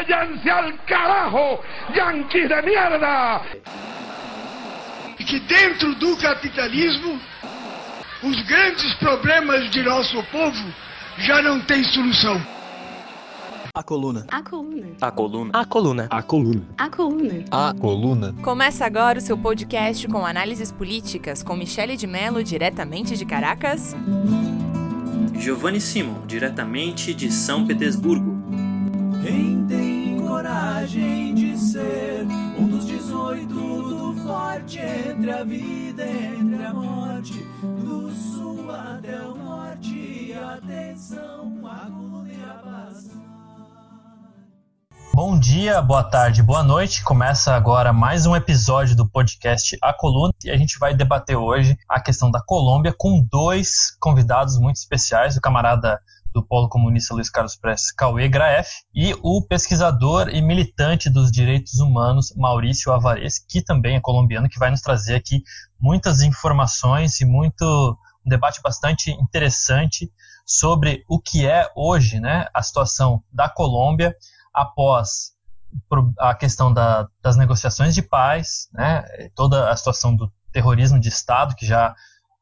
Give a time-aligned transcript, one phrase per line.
[0.00, 1.60] váyanse al carajo,
[1.94, 3.42] yanquis de mierda!
[5.18, 7.20] Que dentro do capitalismo,
[8.22, 10.74] os grandes problemas de nosso povo
[11.18, 12.40] já não têm solução.
[13.72, 14.26] A coluna.
[14.30, 14.86] A coluna.
[15.00, 15.50] A coluna.
[15.52, 16.08] A coluna.
[16.10, 16.62] A coluna.
[16.76, 17.44] A coluna.
[17.50, 18.34] A coluna.
[18.42, 23.94] Começa agora o seu podcast com análises políticas com Michele de Mello, diretamente de Caracas.
[25.38, 28.40] Giovanni Simon, diretamente de São Petersburgo.
[29.22, 29.64] Quem
[30.80, 32.26] coragem de ser
[32.58, 39.34] um dos 18 do forte entre a vida entre a morte, do sul até o
[39.34, 43.10] norte, atenção, a coluna a paz.
[45.12, 47.04] Bom dia, boa tarde, boa noite.
[47.04, 51.76] Começa agora mais um episódio do podcast A Coluna e a gente vai debater hoje
[51.86, 56.00] a questão da Colômbia com dois convidados muito especiais, o camarada
[56.32, 61.80] do Polo Comunista Luiz Carlos Prestes Cauê Graef e o pesquisador e militante dos direitos
[61.80, 65.42] humanos Maurício Avares, que também é colombiano, que vai nos trazer aqui
[65.78, 67.64] muitas informações e muito
[68.24, 70.10] um debate bastante interessante
[70.46, 74.14] sobre o que é hoje, né, a situação da Colômbia
[74.52, 75.32] após
[76.18, 81.54] a questão da, das negociações de paz, né, toda a situação do terrorismo de Estado
[81.54, 81.94] que já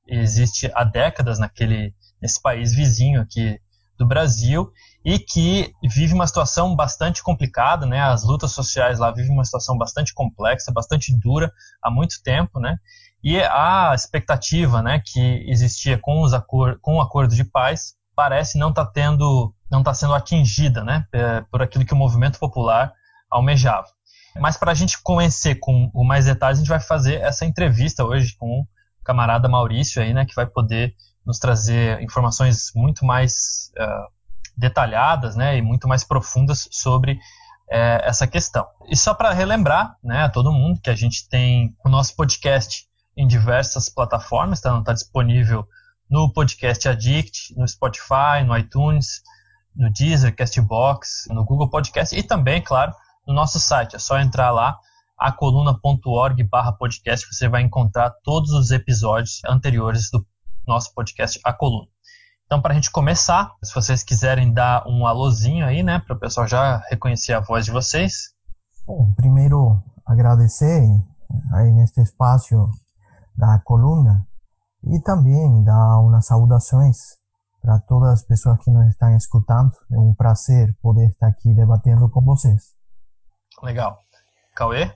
[0.07, 3.61] existe há décadas naquele nesse país vizinho aqui
[3.99, 4.71] do Brasil
[5.05, 8.01] e que vive uma situação bastante complicada, né?
[8.01, 12.79] As lutas sociais lá vivem uma situação bastante complexa, bastante dura há muito tempo, né?
[13.23, 18.59] E a expectativa, né, que existia com os acor com o acordo de paz parece
[18.59, 21.07] não estar tá tendo, não está sendo atingida, né,
[21.51, 22.93] por aquilo que o movimento popular
[23.31, 23.87] almejava.
[24.37, 28.37] Mas para a gente conhecer com mais detalhes, a gente vai fazer essa entrevista hoje
[28.37, 28.67] com o
[29.05, 34.07] camarada Maurício aí, né, que vai poder nos trazer informações muito mais uh,
[34.57, 38.67] detalhadas né, e muito mais profundas sobre uh, essa questão.
[38.89, 42.87] E só para relembrar né, a todo mundo que a gente tem o nosso podcast
[43.17, 45.67] em diversas plataformas, tá, tá disponível
[46.09, 49.23] no Podcast Addict, no Spotify, no iTunes,
[49.75, 52.93] no Deezer, Castbox, no Google Podcast e também, claro,
[53.27, 53.97] no nosso site.
[53.97, 54.79] É só entrar lá,
[55.19, 60.27] acoluna.org barra podcast, você vai encontrar todos os episódios anteriores do
[60.67, 61.89] nosso podcast A Coluna.
[62.49, 66.19] Então, para a gente começar, se vocês quiserem dar um alôzinho aí, né, para o
[66.19, 68.33] pessoal já reconhecer a voz de vocês.
[68.87, 70.83] Bom, primeiro agradecer
[71.53, 72.71] aí neste espaço
[73.37, 74.27] da coluna
[74.83, 77.19] e também dar umas saudações
[77.61, 79.73] para todas as pessoas que nos estão escutando.
[79.93, 82.73] É um prazer poder estar aqui debatendo com vocês.
[83.63, 83.99] Legal.
[84.57, 84.91] Cauê?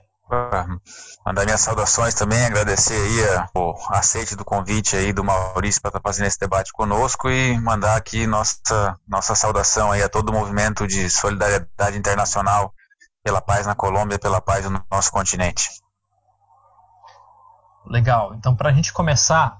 [1.25, 5.99] Mandar minhas saudações também, agradecer aí o aceite do convite aí do Maurício para estar
[5.99, 10.33] tá fazendo esse debate conosco e mandar aqui nossa, nossa saudação aí a todo o
[10.33, 12.73] movimento de solidariedade internacional
[13.23, 15.69] pela paz na Colômbia, pela paz no nosso continente.
[17.85, 18.33] Legal.
[18.35, 19.57] Então, para a gente começar,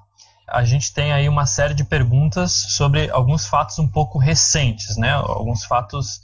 [0.49, 5.11] a gente tem aí uma série de perguntas sobre alguns fatos um pouco recentes, né?
[5.13, 6.19] Alguns fatos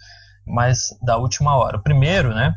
[0.46, 1.78] mais da última hora.
[1.78, 2.54] O primeiro, né?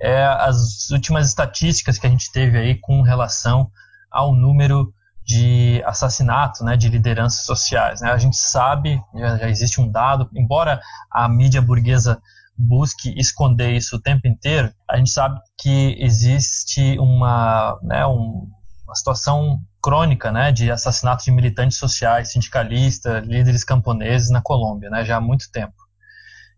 [0.00, 3.70] É, as últimas estatísticas que a gente teve aí com relação
[4.10, 4.92] ao número
[5.24, 8.00] de assassinatos né, de lideranças sociais.
[8.00, 8.10] Né?
[8.10, 10.80] A gente sabe, já, existe um dado, embora
[11.10, 12.20] a mídia burguesa
[12.56, 18.50] busque esconder isso o tempo inteiro, a gente sabe que existe uma, né, um,
[18.84, 25.04] uma situação crônica né, de assassinato de militantes sociais, sindicalistas, líderes camponeses na Colômbia, né,
[25.04, 25.74] já há muito tempo.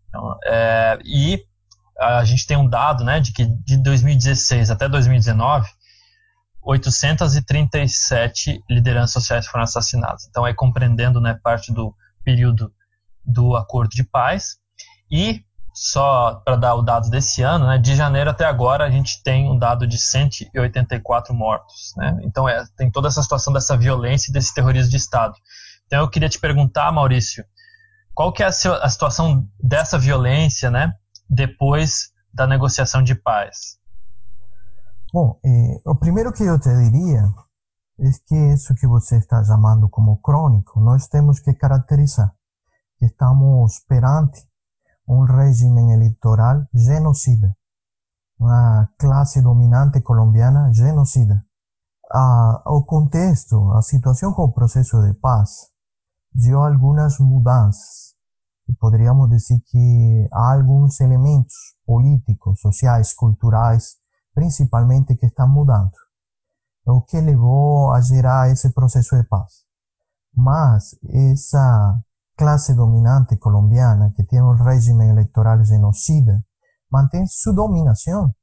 [0.09, 1.45] Então, é, e
[1.99, 5.69] a gente tem um dado né, de que de 2016 até 2019,
[6.61, 10.25] 837 lideranças sociais foram assassinadas.
[10.29, 11.93] Então, aí compreendendo né, parte do
[12.23, 12.71] período
[13.25, 14.57] do acordo de paz.
[15.11, 15.43] E,
[15.73, 19.49] só para dar o dado desse ano, né, de janeiro até agora, a gente tem
[19.49, 21.93] um dado de 184 mortos.
[21.97, 22.19] Né?
[22.23, 25.33] Então, é, tem toda essa situação dessa violência e desse terrorismo de Estado.
[25.85, 27.43] Então, eu queria te perguntar, Maurício,
[28.13, 30.93] qual que é a, a situação dessa violência, né?
[31.33, 33.77] Depois da negociação de paz?
[35.11, 37.23] Bom, eh, o primeiro que eu te diria
[37.99, 42.33] é que isso que você está chamando como crônico, nós temos que caracterizar
[42.97, 44.41] que estamos perante
[45.07, 47.55] um regime eleitoral genocida,
[48.39, 51.43] uma classe dominante colombiana genocida.
[52.11, 55.69] Ah, o contexto, a situação com o processo de paz,
[56.33, 58.12] deu algumas mudanças
[58.79, 61.53] poderíamos dizer que há alguns elementos
[61.85, 63.95] políticos, sociais, culturais,
[64.33, 65.91] principalmente, que estão mudando.
[66.85, 69.63] O que levou a gerar esse processo de paz.
[70.35, 72.01] Mas essa
[72.35, 76.43] classe dominante colombiana, que tem um regime eleitoral genocida,
[76.91, 78.33] mantém sua dominação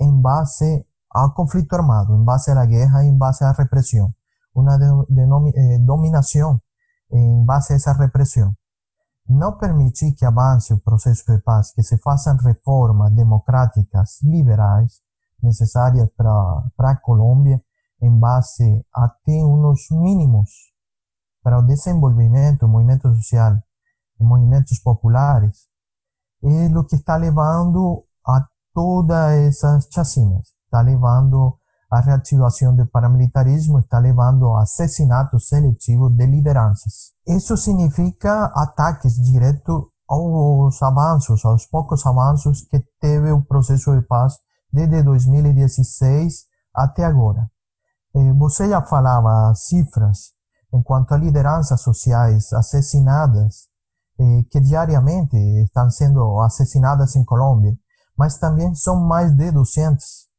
[0.00, 4.12] em base ao conflito armado, em base à guerra, em base à repressão.
[4.54, 5.22] Uma de, de,
[5.56, 6.60] eh, dominação
[7.10, 8.54] em base a essa repressão.
[9.28, 15.00] Não permitir que avance o processo de paz, que se façam reformas democráticas liberais
[15.42, 17.62] necessárias para a Colômbia,
[18.00, 20.50] em base a ter uns mínimos
[21.42, 23.60] para o desenvolvimento movimento social,
[24.18, 25.68] movimentos populares,
[26.44, 30.48] é o que está levando a todas essas chacinas.
[30.64, 31.58] Está levando
[31.92, 37.12] a reativação do paramilitarismo, está levando a assassinatos seletivos de lideranças.
[37.26, 44.38] Isso significa ataques diretos aos avanços, aos poucos avanços que teve o processo de paz
[44.72, 47.46] desde 2016 até agora.
[48.16, 50.32] Eh, você já falava cifras
[50.72, 53.68] em quanto a lideranças sociais assassinadas,
[54.18, 57.76] eh, que diariamente estão sendo assassinadas em Colômbia,
[58.16, 60.31] mas também são mais de 200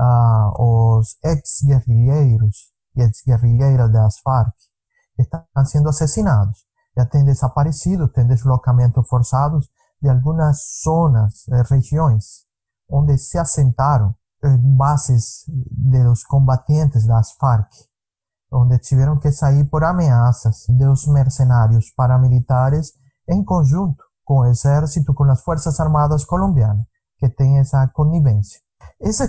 [0.00, 4.54] uh, os ex-guerrilheiros e ex-guerrilheiras das Farc
[5.18, 6.64] estão sendo assassinados.
[6.96, 9.68] Já têm desaparecido, têm deslocamentos forçados
[10.02, 12.46] de algumas zonas, eh, regiões,
[12.88, 17.70] onde se assentaram eh, bases dos combatentes das Farc,
[18.50, 22.92] onde tiveram que sair por ameaças dos mercenários paramilitares
[23.28, 26.86] em conjunto com o exército, com as forças armadas colombianas,
[27.18, 28.60] que têm essa conivência.
[29.00, 29.24] Essa,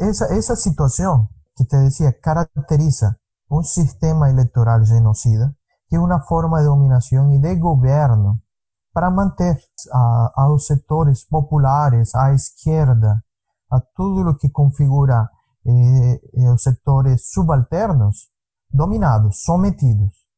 [0.00, 5.56] essa, situação que te decía caracteriza un sistema electoral genocida,
[5.88, 8.42] que es una forma de dominación y de gobierno
[8.92, 9.60] para manter
[9.92, 13.24] a, sectores populares, a izquierda,
[13.70, 15.30] a todo lo que configura
[15.64, 18.32] eh, los sectores subalternos
[18.68, 20.28] dominados, sometidos.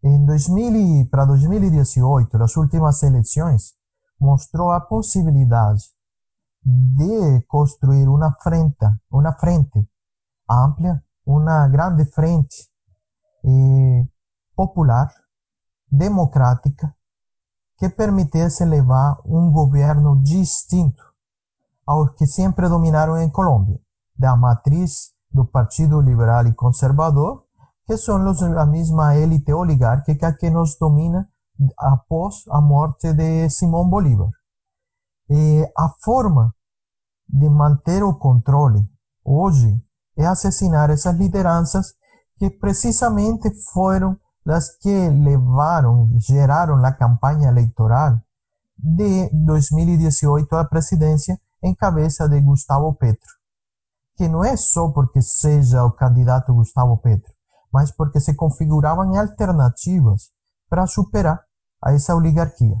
[0.00, 3.76] En 2000 y, para 2018, las últimas elecciones
[4.20, 5.74] mostró a posibilidad
[6.60, 9.88] de construir una frente, una frente
[10.46, 12.56] amplia, una grande frente
[13.42, 14.08] eh,
[14.54, 15.12] popular,
[15.86, 16.94] democrática,
[17.76, 21.02] que permitisse levar um governo distinto
[21.86, 23.80] aos que sempre dominaram em Colômbia,
[24.16, 27.44] da matriz do Partido Liberal e Conservador,
[27.86, 28.16] que são
[28.58, 31.30] a mesma élite oligárquica que nos domina
[31.78, 34.30] após a morte de Simão Bolívar.
[35.30, 36.54] E a forma
[37.28, 38.88] de manter o controle
[39.24, 39.82] hoje
[40.16, 41.94] é assassinar essas lideranças
[42.38, 48.18] que precisamente foram as que levaram, geraram a campanha eleitoral
[48.78, 53.28] de 2018 à presidência em cabeça de Gustavo Petro.
[54.16, 57.30] Que não é só porque seja o candidato Gustavo Petro,
[57.72, 60.30] mas porque se configuravam alternativas
[60.68, 61.40] para superar
[61.82, 62.76] a essa oligarquia.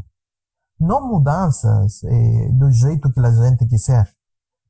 [0.80, 4.08] Não mudanças eh, do jeito que a gente quiser,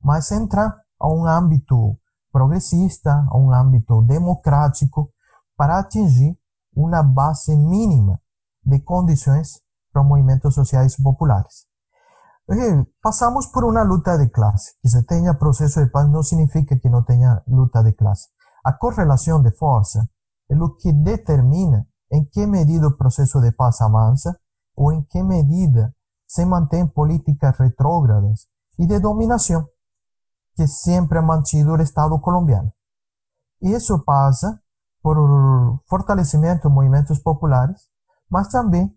[0.03, 1.97] mas entrar a um âmbito
[2.31, 5.11] progressista, a um âmbito democrático,
[5.55, 6.37] para atingir
[6.75, 8.19] uma base mínima
[8.65, 9.61] de condições
[9.91, 11.67] para movimentos sociais populares.
[13.01, 14.73] Passamos por uma luta de classe.
[14.81, 18.27] Que se tenha processo de paz não significa que não tenha luta de classe.
[18.65, 20.09] A correlação de força
[20.49, 24.35] é o que determina em que medida o processo de paz avança
[24.75, 25.93] ou em que medida
[26.29, 29.67] se mantém políticas retrógradas e de dominação
[30.55, 32.71] que siempre ha mantido el Estado colombiano.
[33.59, 34.61] Y eso pasa
[35.01, 35.17] por
[35.87, 37.89] fortalecimiento de movimientos populares,
[38.29, 38.95] mas también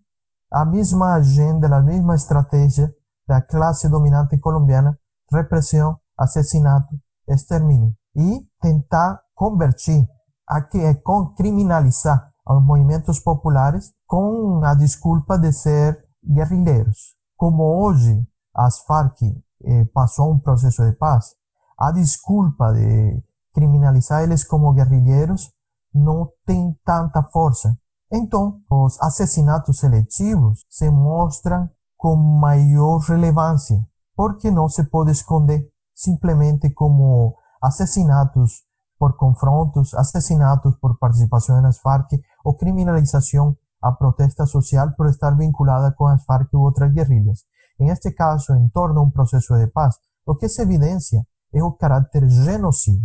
[0.51, 2.95] a misma agenda, la misma estrategia de
[3.27, 4.99] la clase dominante colombiana,
[5.31, 6.95] represión, asesinato,
[7.27, 10.07] exterminio, y tentar convertir,
[10.47, 17.22] a que, con criminalizar a los movimientos populares con la disculpa de ser guerrilleros.
[17.43, 21.35] Como hoy as FARC eh, pasó un proceso de paz,
[21.77, 23.21] a desculpa de
[23.53, 25.53] criminalizar eles como guerrilheiros
[25.93, 27.77] não tem tanta força.
[28.13, 33.85] Então, os assassinatos seletivos se mostram com maior relevância,
[34.15, 38.63] porque não se pode esconder simplesmente como assassinatos
[38.97, 42.13] por confrontos, assassinatos por participação nas Farc
[42.45, 47.45] ou criminalização a protesta social por estar vinculada com as Farc ou outras guerrilhas.
[47.81, 51.62] Em este caso, em torno a um processo de paz, o que se evidencia es
[51.62, 53.03] un carácter genocida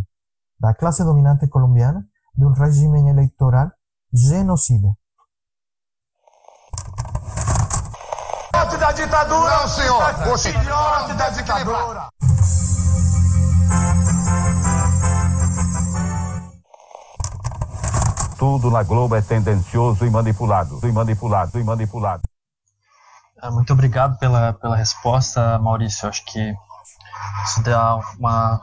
[0.59, 3.73] la clase dominante colombiana de un régimen electoral
[4.11, 4.95] genocida.
[8.79, 9.57] da ditadura!
[9.57, 10.13] Não, senhor!
[10.25, 12.36] Você da ditadura!
[18.37, 22.23] Tudo na Globo é tendencioso e manipulado, e manipulado, e manipulado.
[23.41, 26.07] Ah, muito obrigado pela, pela resposta, Maurício.
[26.07, 26.53] Acho que
[27.45, 28.61] Isso dá uma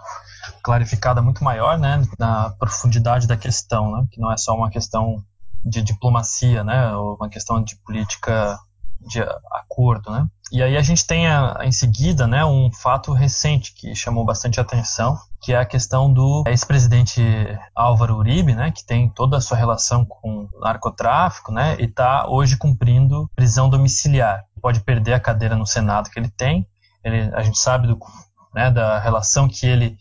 [0.62, 5.22] clarificada muito maior, né, na profundidade da questão, né, que não é só uma questão
[5.64, 8.58] de diplomacia, né, ou uma questão de política
[9.00, 9.20] de
[9.52, 10.26] acordo, né.
[10.54, 14.60] E aí a gente tem a, em seguida, né, um fato recente que chamou bastante
[14.60, 17.20] atenção, que é a questão do ex-presidente
[17.74, 22.56] Álvaro Uribe, né, que tem toda a sua relação com narcotráfico, né, e está hoje
[22.56, 24.44] cumprindo prisão domiciliar.
[24.62, 26.64] Pode perder a cadeira no Senado que ele tem.
[27.02, 27.98] Ele, a gente sabe do,
[28.54, 29.98] né, da relação que ele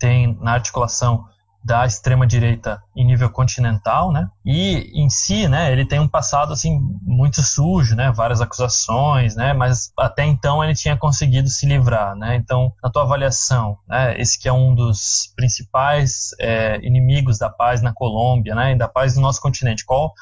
[0.00, 1.24] tem na articulação
[1.64, 4.28] da extrema direita em nível continental, né?
[4.44, 8.10] E em si, né, ele tem um passado assim muito sujo, né?
[8.10, 9.52] Várias acusações, né?
[9.52, 12.34] Mas até então ele tinha conseguido se livrar, né?
[12.36, 17.80] Então, na tua avaliação, né, esse que é um dos principais é, inimigos da paz
[17.80, 18.72] na Colômbia, né?
[18.72, 20.12] E da paz no nosso continente, qual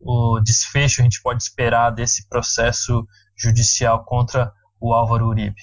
[0.00, 5.60] o desfecho a gente pode esperar desse processo judicial contra o Álvaro Uribe?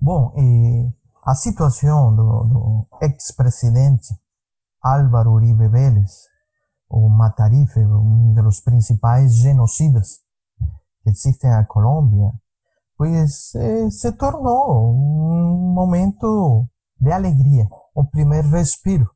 [0.00, 0.97] Bom, e
[1.28, 4.18] a situação do, do ex-presidente
[4.82, 6.10] Álvaro Uribe Vélez,
[6.88, 10.20] o Matarife, um dos principais genocidas
[11.02, 12.32] que existem na Colômbia,
[12.96, 16.66] pues eh, se tornou um momento
[16.98, 19.10] de alegria, um primeiro respiro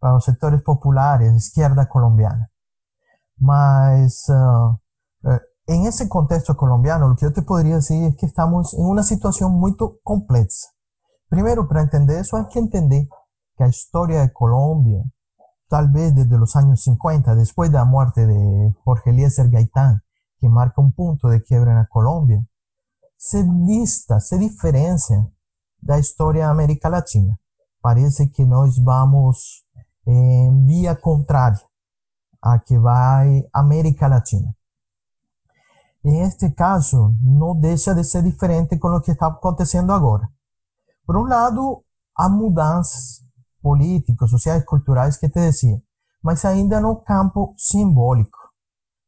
[0.00, 2.50] para os setores populares, esquerda colombiana.
[3.38, 4.76] Mas uh,
[5.68, 9.04] en ese contexto colombiano, lo que yo te podría decir es que estamos en una
[9.04, 10.66] situación muy compleja.
[11.30, 13.06] Primero, para entender eso hay que entender
[13.56, 15.00] que la historia de Colombia,
[15.68, 20.02] tal vez desde los años 50, después de la muerte de Jorge Eliezer Gaitán,
[20.40, 22.44] que marca un punto de quiebra en la Colombia,
[23.16, 25.30] se dista, se diferencia
[25.78, 27.38] de la historia de América Latina.
[27.80, 29.68] Parece que nos vamos
[30.06, 31.62] en vía contraria
[32.42, 33.22] a que va
[33.52, 34.56] América Latina.
[36.02, 40.32] En este caso, no deja de ser diferente con lo que está aconteciendo ahora.
[41.04, 43.24] Por un lado, há mudanças
[43.60, 45.82] políticas, sociais, culturais que te decía,
[46.22, 48.38] mas ainda no campo simbólico.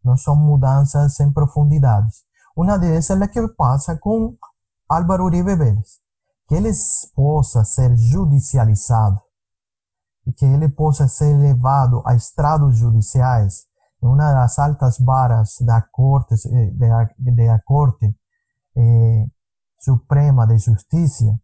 [0.02, 2.26] No son mudanças en profundidades.
[2.56, 4.38] Una de esas es la que pasa con
[4.88, 6.02] Álvaro Uribe Vélez,
[6.48, 6.72] que ele
[7.14, 9.22] possa ser judicializado
[10.26, 13.66] e que ele possa ser levado a estrados judiciais,
[14.02, 18.14] em uma das altas varas da corte, de, da corte
[18.76, 19.26] eh,
[19.78, 21.40] suprema de justiça,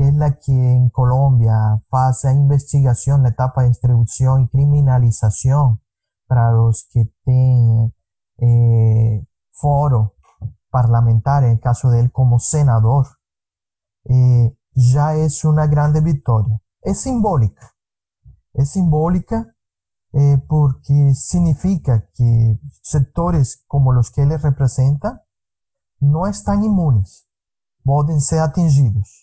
[0.00, 5.82] que es la que en Colombia pasa investigación, la etapa de distribución y criminalización
[6.26, 7.94] para los que tienen
[8.38, 10.14] eh, foro
[10.70, 13.08] parlamentario, en el caso de él como senador,
[14.04, 16.62] eh, ya es una grande victoria.
[16.80, 17.74] Es simbólica.
[18.54, 19.54] Es simbólica
[20.14, 25.26] eh, porque significa que sectores como los que él representa
[25.98, 27.28] no están inmunes,
[27.84, 29.19] pueden ser atingidos.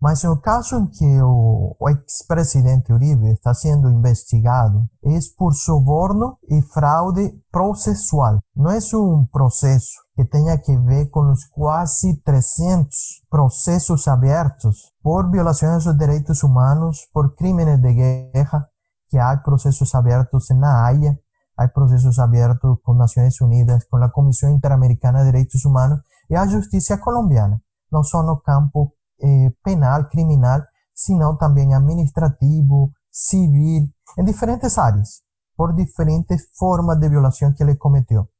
[0.00, 6.36] Mas no caso em que o, o ex-presidente Uribe está sendo investigado, é por suborno
[6.48, 8.40] e fraude processual.
[8.54, 12.96] Não é um processo que tenha que ver com os quase 300
[13.30, 18.68] processos abertos por violações dos direitos humanos, por crimes de guerra,
[19.08, 21.18] que há processos abertos na Haia,
[21.56, 26.46] há processos abertos com Nações Unidas, com a Comissão Interamericana de Direitos Humanos e a
[26.46, 27.60] Justiça colombiana.
[27.90, 28.92] Não só no campo
[29.24, 35.24] eh, penal, criminal, sino también administrativo, civil, en diferentes áreas,
[35.56, 38.30] por diferentes formas de violación que ele cometeu.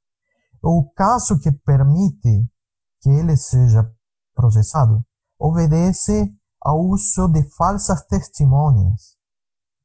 [0.61, 2.50] O caso que permite
[3.00, 3.91] que ele seja
[4.35, 5.07] processado
[5.38, 9.19] obedece ao uso de falsas testemunhas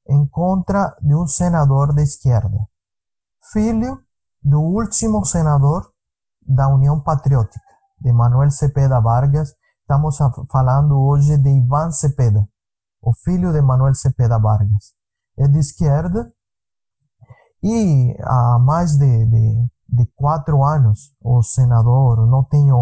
[0.08, 2.68] em contra de um senador de esquerda,
[3.54, 4.04] filho
[4.42, 5.94] do último senador
[6.42, 7.62] da União Patriótica,
[8.00, 9.54] de Manuel Cepeda Vargas,
[9.90, 10.20] Estamos
[10.52, 12.48] falando hoje de Ivan Cepeda,
[13.02, 14.94] o filho de Manuel Cepeda Vargas.
[15.36, 16.32] É de esquerda
[17.64, 22.76] e há mais de, de, de quatro anos o senador, não tenho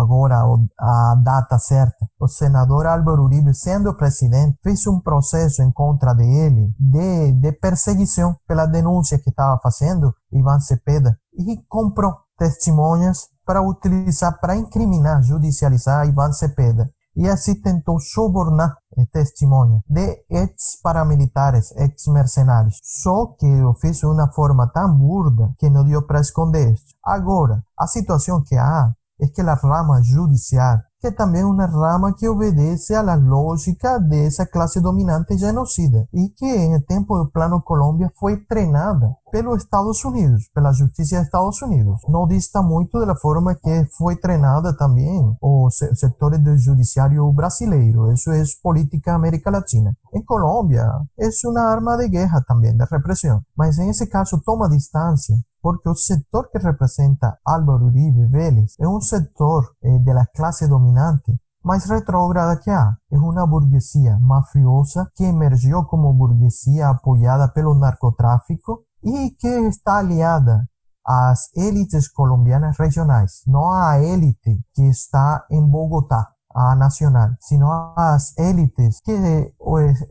[0.00, 0.42] agora
[0.78, 6.72] a data certa, o senador Álvaro Uribe, sendo presidente, fez um processo em contra dele
[6.78, 14.40] de, de perseguição pela denúncia que estava fazendo Ivan Cepeda e comprou testemunhas para utilizar
[14.40, 16.90] para incriminar, judicializar Ivan Cepeda.
[17.16, 18.76] E assim tentou subornar
[19.12, 22.80] testemunhas de ex-paramilitares, ex-mercenários.
[22.82, 26.94] Só que o fez de uma forma tão burda que não deu para esconder isso.
[27.04, 32.14] Agora, a situação que há é que a rama judicial, que também é uma rama
[32.14, 38.10] que obedece à lógica dessa classe dominante genocida e que, em tempo do Plano Colômbia,
[38.18, 42.00] foi treinada pelo Estados Unidos, pela justiça dos Estados Unidos.
[42.08, 48.10] Não dista muito da forma que foi treinada também o setor do judiciário brasileiro.
[48.10, 49.94] Isso é política América Latina.
[50.14, 53.42] Em Colômbia, é uma arma de guerra também, de repressão.
[53.54, 58.86] Mas em esse caso toma distância porque o setor que representa Álvaro Uribe Vélez é
[58.86, 62.94] um setor eh, da classe dominante mais retrógrada que há.
[63.10, 70.68] É uma burguesia mafiosa que emergiu como burguesia apoiada pelo narcotráfico e que está aliada
[71.02, 78.36] às élites colombianas regionais, não à élite que está em Bogotá a nacional, sino as
[78.38, 79.52] élites que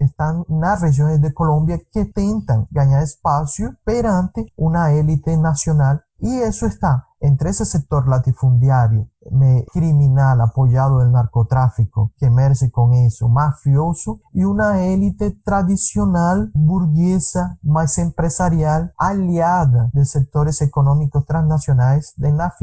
[0.01, 5.99] estão nas regiões de Colômbia que tentam ganhar espaço perante uma élite nacional.
[6.21, 9.07] E isso está entre ese sector latifundiario
[9.71, 17.97] criminal apoyado del narcotráfico que emerge con eso, mafioso, y una élite tradicional burguesa, más
[17.97, 22.53] empresarial, aliada de sectores económicos transnacionales de la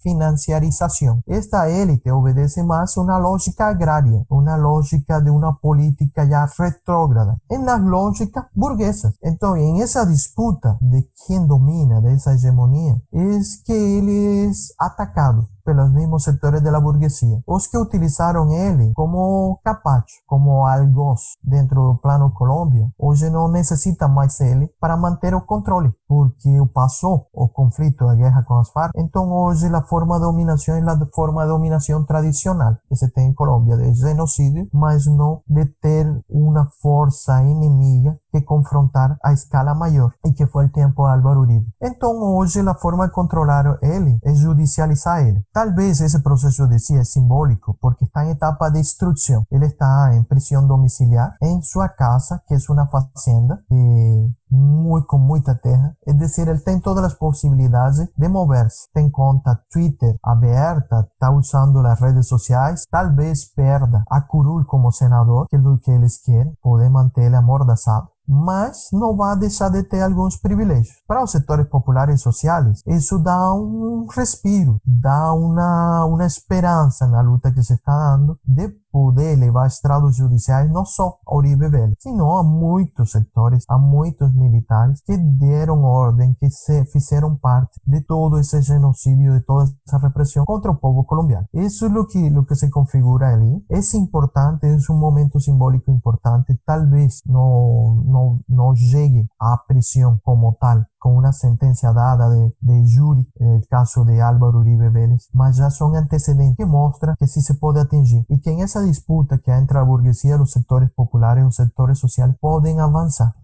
[0.00, 1.22] financiarización.
[1.26, 7.66] Esta élite obedece más una lógica agraria, una lógica de una política ya retrógrada, en
[7.66, 9.14] las lógicas burguesas.
[9.20, 15.46] Entonces, en esa disputa de quién domina, de esa hegemonía, es que ele é atacado
[15.64, 17.42] pelos mesmos setores da burguesia.
[17.46, 24.08] Os que utilizaram ele como capacho, como algoz dentro do plano Colômbia, hoje não necessitam
[24.08, 28.92] mais ele para manter o controle, porque passou o conflito, a guerra com as Farc.
[28.96, 33.28] Então hoje a forma de dominação é a forma de dominação tradicional que se tem
[33.28, 39.74] em Colômbia, de genocídio, mas não de ter uma força inimiga que confrontar a escala
[39.74, 41.66] maior, e que foi o tempo de Álvaro Uribe.
[41.82, 45.42] Então hoje a forma de controlar ele é judicializar ele.
[45.52, 49.46] Tal vez ese proceso decía es simbólico porque está en etapa de instrucción.
[49.50, 55.22] Él está en prisión domiciliar en su casa, que es una fazenda de muy, con
[55.22, 55.95] mucha terra.
[56.06, 58.86] Es decir, él tiene todas las posibilidades de moverse.
[58.92, 62.86] Tem conta Twitter abierta, está usando las redes sociales.
[62.88, 67.36] Tal vez perda a curul como senador, que es lo que ellos quieren, poder mantenerle
[67.36, 70.96] amordazado mas não vai deixar de ter alguns privilégios.
[71.06, 77.20] Para os setores populares e sociais, isso dá um respiro, dá uma, uma esperança na
[77.20, 81.66] luta que se está dando de poder levar estrados judiciais não só a Uribe
[81.98, 88.00] sino a muitos setores, a muitos militares que deram ordem, que se fizeram parte de
[88.00, 91.46] todo esse genocídio, de toda essa repressão contra o povo colombiano.
[91.52, 93.62] Isso é o que, o que se configura ali.
[93.70, 100.56] É importante, é um momento simbólico importante, talvez não, não, não chegue à prisão como
[100.58, 105.56] tal, com uma sentença dada de, de júri, no caso de Álvaro Uribe Vélez, mas
[105.56, 109.38] já são antecedentes que mostram que se se pode atingir e que em essa disputa
[109.38, 113.34] que há entre a burguesia, os setores populares e os setores sociais podem avançar.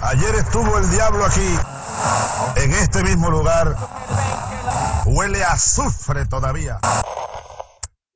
[0.00, 1.56] Ayer estuvo el diablo aquí,
[2.56, 3.74] en este mismo lugar.
[5.06, 6.78] Huele a azufre todavía.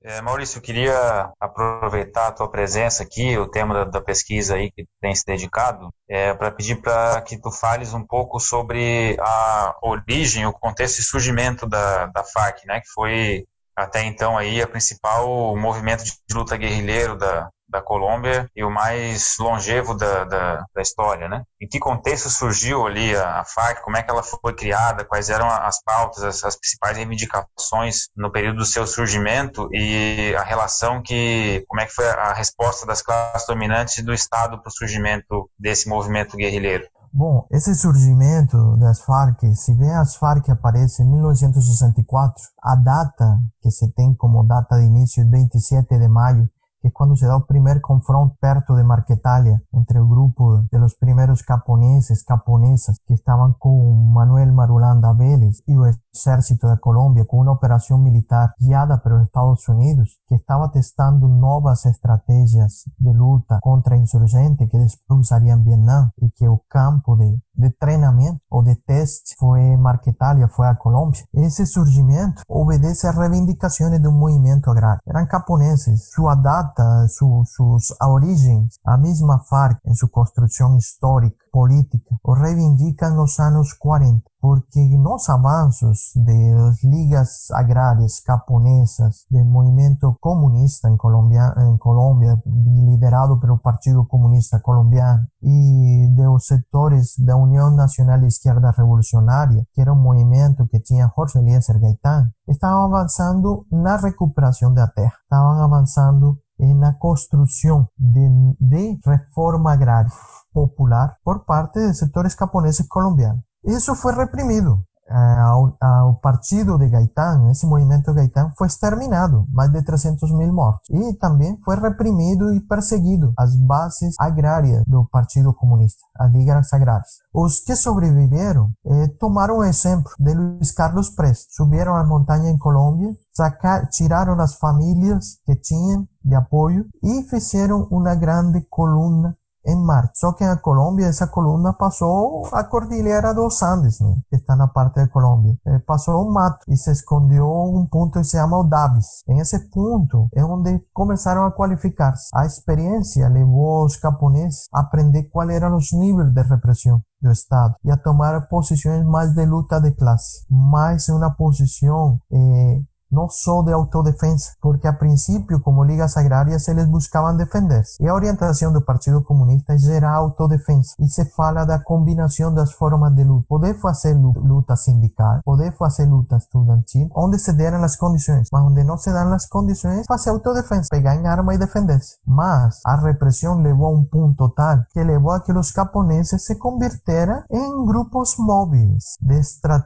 [0.09, 4.71] É, Maurício, eu queria aproveitar a tua presença aqui, o tema da, da pesquisa aí
[4.71, 9.77] que tem se dedicado, é, para pedir para que tu fales um pouco sobre a
[9.83, 14.69] origem, o contexto e surgimento da, da FARC, né, que foi até então aí a
[14.69, 20.83] principal movimento de luta guerrilheiro da, da Colômbia e o mais longevo da, da, da,
[20.83, 21.43] história, né?
[21.61, 23.83] Em que contexto surgiu ali a, a, FARC?
[23.83, 25.05] Como é que ela foi criada?
[25.05, 30.43] Quais eram as pautas, as, as, principais reivindicações no período do seu surgimento e a
[30.43, 34.73] relação que, como é que foi a resposta das classes dominantes do Estado para o
[34.73, 36.85] surgimento desse movimento guerrilheiro?
[37.13, 43.71] Bom, esse surgimento das Farc, se bem as Farc aparece em 1964, a data que
[43.71, 46.47] se tem como data de início é 27 de maio
[46.87, 50.79] que es cuando se da el primer confronto perto de Marquetalia entre el grupo de
[50.79, 57.25] los primeros caponeses, caponesas que estaban con Manuel Marulanda Vélez y el ejército de Colombia
[57.27, 63.59] con una operación militar guiada por Estados Unidos que estaba testando nuevas estrategias de luta
[63.61, 68.77] contra insurgentes que después usarían Vietnam y que el campo de, de treinamento o de
[68.77, 71.23] teste fue Marquetalia, fue a Colombia.
[71.33, 75.01] Ese surgimiento obedece a reivindicaciones de un movimiento agrario.
[75.05, 76.11] Eran caponeses.
[76.11, 83.17] Su data su, sus orígenes, a misma FARC en su construcción histórica, política, o reivindican
[83.17, 90.97] los años 40 porque los avances de las ligas agrarias japonesas, del movimiento comunista en
[90.97, 97.35] Colombia, en Colombia liderado por el Partido Comunista Colombiano, y de los sectores de la
[97.35, 102.85] Unión Nacional de Izquierda Revolucionaria, que era un movimiento que tenía Jorge Eliezer Gaitán, estaban
[102.85, 109.73] avanzando en la recuperación de la tierra, estaban avanzando en la construcción de, de reforma
[109.73, 110.13] agraria
[110.53, 113.45] popular por parte de sectores japoneses colombianos.
[113.67, 114.87] Eso fue reprimido.
[115.09, 120.83] al partido de Gaitán, ese movimiento de Gaitán, fue exterminado, más de 300 mil muertos.
[120.89, 127.21] Y también fue reprimido y perseguido las bases agrarias del Partido Comunista, las ligas agrarias.
[127.33, 132.59] Los que sobrevivieron eh, tomaron ejemplo de Luis Carlos Pres, subieron a la montaña en
[132.59, 139.85] Colombia, sacar, tiraron las familias que tenían de apoyo y hicieron una grande columna en
[139.85, 140.13] marcha.
[140.15, 143.99] Só que en Colombia esa columna pasó a Cordillera de los Andes,
[144.31, 145.57] que está en la parte de Colombia.
[145.65, 149.23] Eh, pasó un mato y se escondió un punto que se llama Davis.
[149.27, 152.29] En ese punto es donde comenzaron a cualificarse.
[152.33, 157.33] A experiencia llevó a los japoneses a aprender cuáles eran los niveles de represión del
[157.33, 163.29] Estado y a tomar posiciones más de lucha de clase, más una posición eh, no
[163.29, 167.97] solo de autodefensa, porque a principio como ligas agrarias eles buscaban defenderse.
[168.01, 172.73] E a orientação do Partido Comunista é gerar autodefensa e se fala da combinação das
[172.73, 173.47] formas de luta.
[173.49, 178.85] Poder fazer luta sindical, poder fazer luta estudantil, onde se deram as condições, mas onde
[178.85, 182.17] não se dão as condições, fazer autodefensa, pegar em arma e defender-se.
[182.27, 186.57] Mas a repressão levou a um ponto tal que levou a que os japoneses se
[186.57, 189.41] convirtieran em grupos móveis de,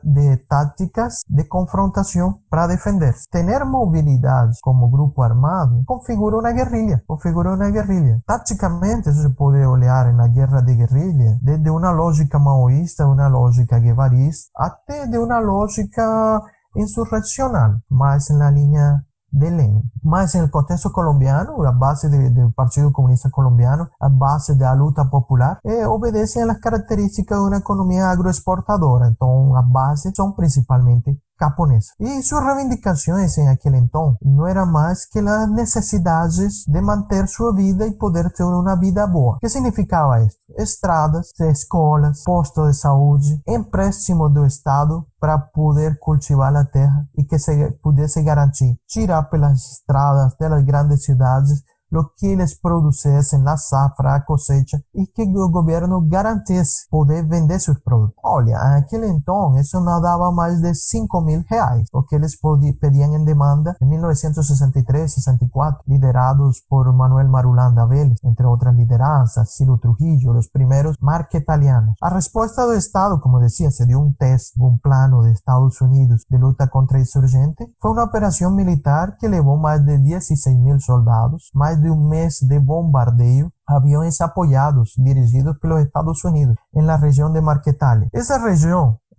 [0.05, 7.53] de táticas de confrontação para defender Tener movilidad como grupo armado configura una guerrilla, configura
[7.53, 8.23] una guerrilla.
[8.27, 13.29] Tácticamente eso se puede olear en la guerra de guerrilla, desde una lógica maoísta, una
[13.29, 16.43] lógica guevarista, hasta de una lógica
[16.75, 19.91] insurreccional, más en la línea de Lenin.
[20.03, 25.05] Mas el contexto colombiano, a base del Partido Comunista Colombiano, a base de la lucha
[25.05, 29.07] popular, eh, obedecen a las características de una economía agroexportadora.
[29.07, 31.89] Entonces, a base son principalmente japonesa.
[31.99, 37.55] E suas reivindicações em aquele então não era mais que as necessidades de manter sua
[37.55, 39.37] vida e poder ter uma vida boa.
[39.37, 40.37] O que significava isso?
[40.59, 47.39] Estradas, escolas, postos de saúde, empréstimo do Estado para poder cultivar a terra e que
[47.39, 54.15] se pudesse garantir tirar pelas estradas das grandes cidades lo que eles produzissem na safra,
[54.15, 58.17] a cosecha, e que o governo garantisse poder vender seus produtos.
[58.23, 62.39] Olha, naquele então, isso não dava mais de 5 mil reais, o que eles
[62.81, 69.79] pediam em demanda em 1963, 64, liderados por Manuel Marulanda Vélez, entre outras lideranças, Ciro
[69.79, 71.95] Trujillo, os primeiros marquetalianos.
[72.01, 76.25] A resposta do Estado, como decía, se dio un test, un plano de Estados Unidos
[76.29, 81.51] de luta contra insurgente, foi uma operação militar que levou mais de 16 mil soldados,
[81.55, 86.97] mais de un mes de bombardeo aviones apoyados dirigidos por los Estados Unidos en la
[86.97, 88.09] región de Marquetalia.
[88.13, 88.39] Esa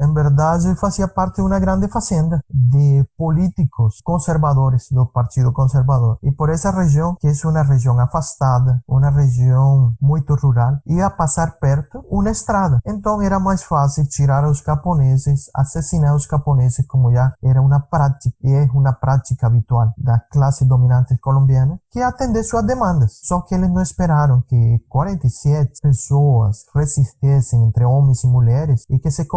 [0.02, 6.18] región en verdad hacía parte de una grande fazenda de políticos conservadores del Partido Conservador.
[6.22, 11.18] Y por esa región, que es una región afastada, una región muy rural, iba a
[11.18, 12.80] pasar perto una estrada.
[12.84, 17.62] Entonces era más fácil tirar a los japoneses, asesinar a los japoneses como ya era
[17.62, 22.66] una práctica, y es una práctica habitual de la clase dominante colombiana, que atender sus
[22.66, 23.20] demandas.
[23.22, 29.12] Só que ellos no esperaron que 47 personas resistiesen entre hombres y mujeres y que
[29.12, 29.28] se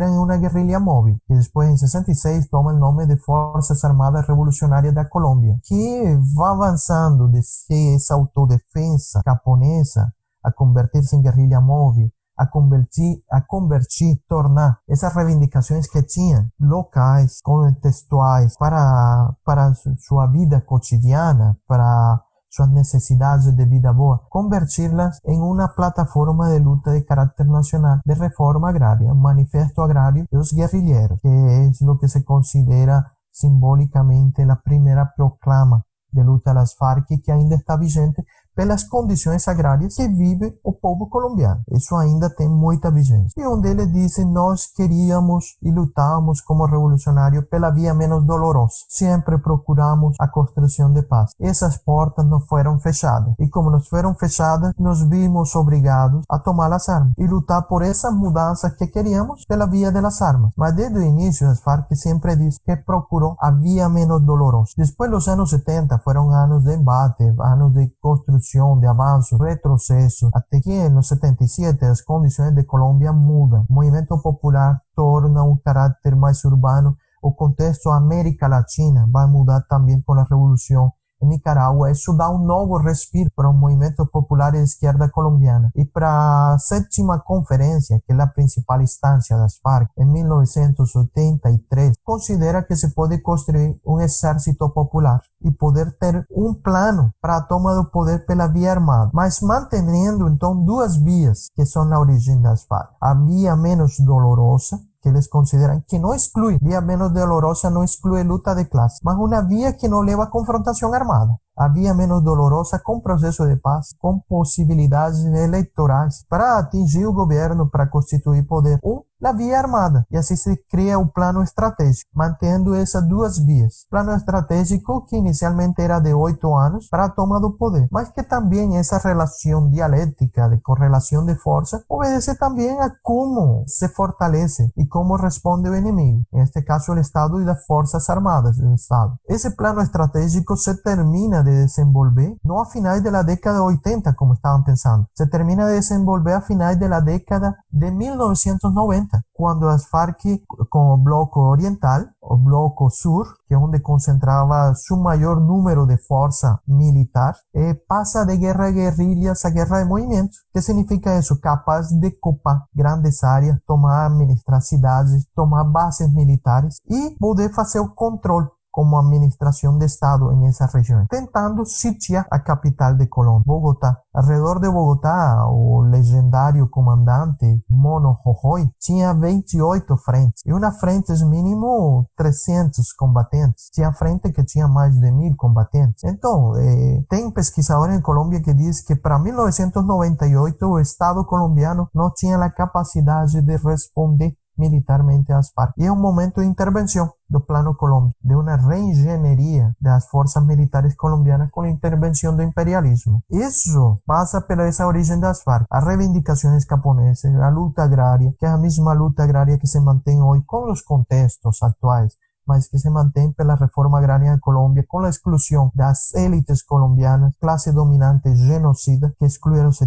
[0.00, 4.26] constituyeran en una guerrilla móvil, que después en 66 toma el nombre de Fuerzas Armadas
[4.26, 12.12] Revolucionarias de Colombia, que va avanzando desde esa autodefensa japonesa a convertirse en guerrilla móvil,
[12.36, 20.16] a convertir, a convertir, tornar esas reivindicaciones que tenían locales, contextuales, para, para su, su
[20.32, 27.04] vida cotidiana, para sus necesidades de vida boa, convertirlas en una plataforma de luta de
[27.04, 32.08] carácter nacional de reforma agraria, un manifiesto agrario de los guerrilleros, que es lo que
[32.08, 38.84] se considera simbólicamente la primera proclama de luta das Farc que ainda está vigente pelas
[38.84, 41.60] condições agrárias que vive o povo colombiano.
[41.70, 43.32] Isso ainda tem muita vigência.
[43.36, 48.74] E onde ele disse, nós queríamos e lutamos como revolucionários pela via menos dolorosa.
[48.88, 51.32] Sempre procuramos a construção de paz.
[51.40, 53.34] Essas portas não foram fechadas.
[53.38, 57.82] E como nos foram fechadas, nos vimos obrigados a tomar as armas e lutar por
[57.82, 60.52] essas mudanças que queríamos pela via das armas.
[60.56, 64.72] Mas desde o início, as Farc sempre disse que procurou a via menos dolorosa.
[64.76, 68.39] Depois dos anos 70, foram anos de embate, anos de construção
[68.78, 73.64] de avanço, retrocesso, até que nos 77 as condições de Colômbia mudam.
[73.68, 76.96] O movimento popular torna um caráter mais urbano.
[77.22, 82.38] O contexto América Latina vai mudar também com a revolução em Nicarágua, isso dá um
[82.38, 85.70] novo respiro para o movimento popular de esquerda colombiana.
[85.74, 92.62] E para a sétima conferência, que é a principal instância das Farc, em 1983, considera
[92.62, 97.74] que se pode construir um exército popular e poder ter um plano para a toma
[97.74, 102.64] do poder pela via armada, mas mantendo então duas vias que são a origem das
[102.64, 102.90] Farc.
[103.00, 108.22] A via menos dolorosa, que eles consideram que não exclui, via menos dolorosa não exclui
[108.22, 111.34] luta de classe, mas uma via que não leva a confrontação armada.
[111.60, 117.68] A via menos dolorosa com processo de paz, com possibilidades eleitorais para atingir o governo,
[117.68, 120.06] para constituir poder, ou na via armada.
[120.10, 123.84] E assim se cria um plano estratégico, mantendo essas duas vias.
[123.90, 128.22] Plano estratégico que inicialmente era de oito anos para a toma do poder, mas que
[128.22, 134.86] também essa relação dialética de correlação de força obedece também a como se fortalece e
[134.86, 136.24] como responde o inimigo.
[136.32, 139.14] Em este caso, o Estado e as Forças Armadas do Estado.
[139.28, 144.62] Esse plano estratégico se termina de desenvolver no a finais da década 80, como estavam
[144.62, 145.06] pensando.
[145.14, 150.20] Se termina de desenvolver a finais da década de 1990 quando as Farc,
[150.68, 155.96] com o Bloco Oriental, o Bloco Sur, que é onde concentrava seu maior número de
[155.96, 160.36] força militar, eh, passa de guerra de guerrilhas a guerra de movimento.
[160.52, 161.40] que significa isso?
[161.40, 167.94] Capaz de copar grandes áreas, tomar, administrar cidades, tomar bases militares e poder fazer o
[167.94, 174.02] controle como administración de Estado en esa región, tentando sitiar a capital de Colombia, Bogotá.
[174.12, 182.06] Alrededor de Bogotá, o legendario comandante Mono Jojoy tinha 28 frentes, e uma frente mínimo
[182.16, 183.70] 300 combatentes.
[183.72, 186.04] Tinha frente que tinha mais de mil combatentes.
[186.04, 192.10] Então, eh, tem pesquisador em Colômbia que diz que para 1998 o Estado colombiano não
[192.10, 195.72] tinha a capacidade de responder militarmente às Farc.
[195.78, 200.94] E é um momento de intervenção do Plano Colômbia, de uma reengenharia das forças militares
[200.94, 203.22] colombianas com a intervenção do imperialismo.
[203.30, 208.48] Isso passa pela essa origem das Farc, as reivindicações camponesas, a luta agrária, que é
[208.48, 212.12] a mesma luta agrária que se mantém hoje com os contextos atuais
[212.50, 217.32] mas que se mantém pela reforma agrária de Colômbia, com a exclusão das élites colombianas,
[217.40, 219.78] classe dominante genocida, que exclui os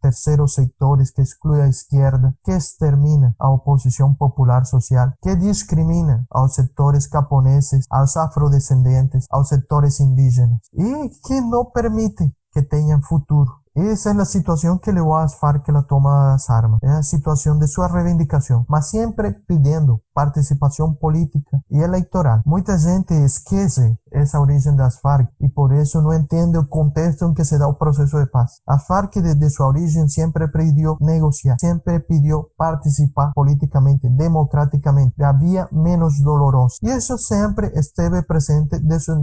[0.00, 6.54] terceiros setores, que exclui a esquerda, que extermina a oposição popular social, que discrimina aos
[6.54, 13.62] setores camponeses, aos afrodescendentes, aos setores indígenas, e que não permite que tenham futuro.
[13.74, 16.78] Esa es la situación que le va a FARC que la toma las armas.
[16.82, 22.40] Es la situación de su reivindicación, mas siempre pidiendo participação política e eleitoral.
[22.46, 27.34] Muita gente esquece essa origem das Farc e por isso não entende o contexto em
[27.34, 28.60] que se dá o processo de paz.
[28.66, 35.68] A Farc desde sua origem sempre pediu negociar, sempre pediu participar politicamente, democraticamente, a via
[35.72, 36.76] menos dolorosa.
[36.82, 38.78] E isso sempre esteve presente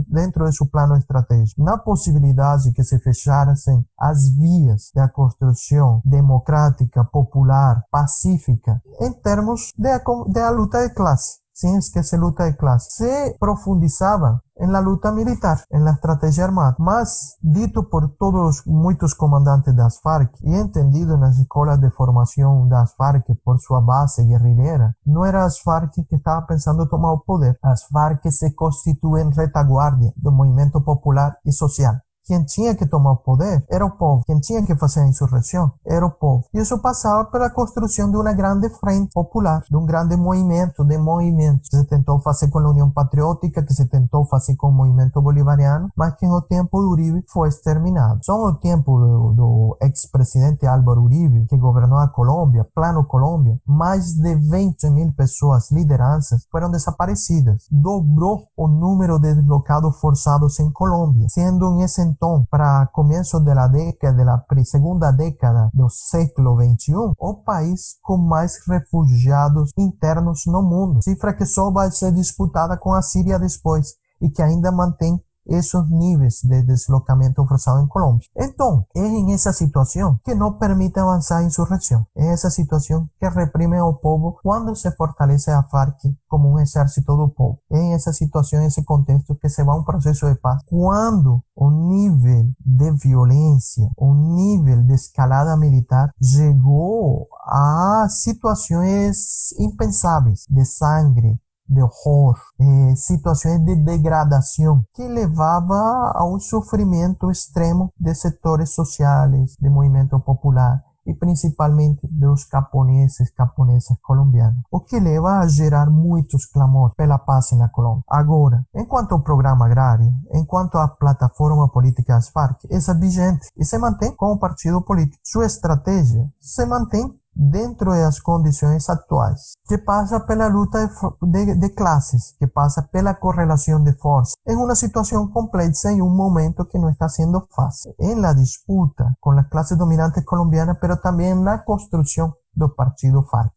[0.08, 1.62] dentro de seu plano estratégico.
[1.62, 9.90] Na possibilidade que se fechassem as vias da construção democrática, popular, pacífica, em termos de,
[10.32, 12.88] de a de clase, sin esquecer luta de clase.
[12.90, 19.14] Se profundizaba en la luta militar, en la estrategia armada, mas dito por todos muitos
[19.14, 24.94] comandantes das FARC e entendido nas escolas de formação das FARC por sua base guerrilheira,
[25.04, 27.58] não era as FARC que estava pensando tomar o poder.
[27.62, 31.94] As FARC se constituem retaguardia do movimento popular e social.
[32.30, 34.22] Quem tinha que tomar o poder era o povo.
[34.24, 36.44] Quem tinha que fazer a insurreição era o povo.
[36.54, 40.96] E isso passava pela construção de uma grande frente popular, de um grande movimento, de
[40.96, 41.68] movimentos.
[41.68, 45.20] Que se tentou fazer com a União Patriótica, que se tentou fazer com o movimento
[45.20, 48.20] bolivariano, mas que no tempo do Uribe foi exterminado.
[48.22, 54.14] Só no tempo do, do ex-presidente Álvaro Uribe, que governou a Colômbia, Plano Colômbia, mais
[54.14, 57.64] de 20 mil pessoas, lideranças, foram desaparecidas.
[57.68, 63.66] Dobrou o número de deslocados forçados em Colômbia, sendo em esse então, para começo da
[63.66, 71.02] década, da segunda década do século XXI, o país com mais refugiados internos no mundo.
[71.02, 75.18] Cifra que só vai ser disputada com a Síria depois e que ainda mantém
[75.50, 78.26] esses níveis de deslocamento forçado em Colômbia.
[78.36, 82.06] Então, é em essa situação que não permite avançar a insurreição.
[82.16, 87.16] É essa situação que reprime ao povo quando se fortalece a FARC como um exército
[87.16, 87.58] do povo.
[87.72, 90.62] É em essa situação, esse contexto, que se vai um processo de paz.
[90.66, 100.64] Quando o nível de violência, o nível de escalada militar chegou a situações impensáveis de
[100.64, 101.38] sangue,
[101.70, 109.54] de horror, eh, situações de degradação que levava a um sofrimento extremo de setores sociais,
[109.60, 116.46] de movimento popular e principalmente dos camponeses, camponesas colombianas, o que leva a gerar muitos
[116.46, 118.04] clamores pela paz na Colômbia.
[118.08, 123.64] Agora, enquanto ao programa agrário, enquanto à plataforma política das Farc, essa é vigente e
[123.64, 125.18] se mantém como partido político.
[125.24, 130.90] Sua estratégia se mantém dentro das condições atuais, que passa pela luta
[131.22, 136.10] de, de, classes, que passa pela correlação de forças, em uma situação complexa em um
[136.10, 141.00] momento que não está sendo fácil, em la disputa com as classes dominantes colombianas, mas
[141.00, 143.52] também na construção do partido FARC.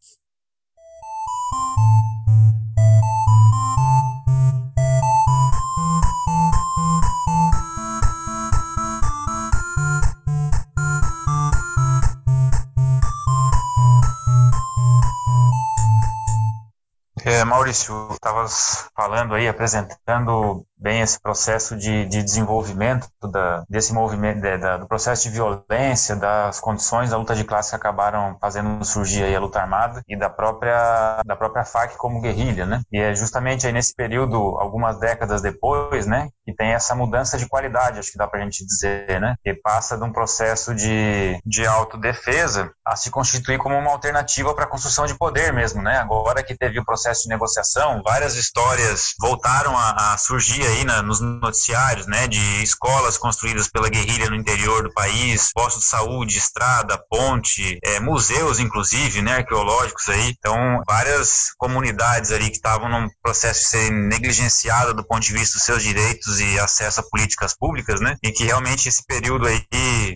[17.26, 24.42] É, Maurício, estavas falando aí, apresentando bem esse processo de, de desenvolvimento da, desse movimento,
[24.42, 28.84] de, da, do processo de violência, das condições da luta de classe que acabaram fazendo
[28.84, 32.82] surgir aí a luta armada e da própria, da própria FARC como guerrilha, né?
[32.92, 37.48] E é justamente aí nesse período, algumas décadas depois, né, que tem essa mudança de
[37.48, 39.36] qualidade, acho que dá pra gente dizer, né?
[39.42, 44.64] Que passa de um processo de, de autodefesa a se constituir como uma alternativa para
[44.64, 45.96] a construção de poder mesmo, né?
[45.96, 51.02] Agora que teve o processo de negociação, várias histórias voltaram a, a surgir aí na,
[51.02, 52.26] nos noticiários, né?
[52.26, 58.00] De escolas construídas pela guerrilha no interior do país, postos de saúde, estrada, ponte, é,
[58.00, 59.36] museus, inclusive, né?
[59.36, 60.34] Arqueológicos aí.
[60.38, 65.58] Então, várias comunidades ali que estavam num processo de ser negligenciada do ponto de vista
[65.58, 68.16] dos seus direitos e acesso a políticas públicas, né?
[68.22, 69.62] E que realmente esse período aí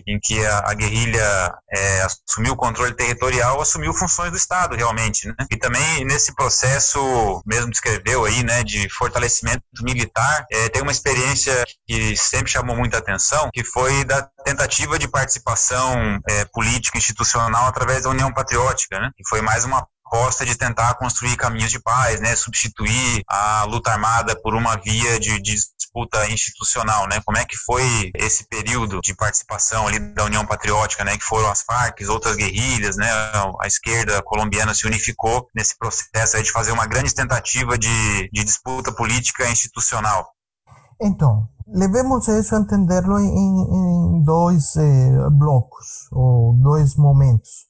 [0.07, 5.27] em que a, a guerrilha é, assumiu o controle territorial, assumiu funções do Estado realmente,
[5.27, 5.35] né?
[5.51, 11.65] E também nesse processo, mesmo descreveu aí, né, de fortalecimento militar, é, tem uma experiência
[11.87, 18.03] que sempre chamou muita atenção, que foi da tentativa de participação é, política institucional através
[18.03, 19.09] da União Patriótica, né?
[19.15, 23.91] Que foi mais uma aposta de tentar construir caminhos de paz, né, substituir a luta
[23.91, 25.55] armada por uma via de, de,
[25.89, 27.19] disputa institucional, né?
[27.25, 31.17] Como é que foi esse período de participação ali da União Patriótica, né?
[31.17, 33.07] Que foram as Farc, outras guerrilhas, né?
[33.59, 38.43] A esquerda colombiana se unificou nesse processo aí de fazer uma grande tentativa de, de
[38.43, 40.27] disputa política institucional.
[41.01, 47.68] Então, levemos isso a entenderlo em, em dois eh, blocos ou dois momentos.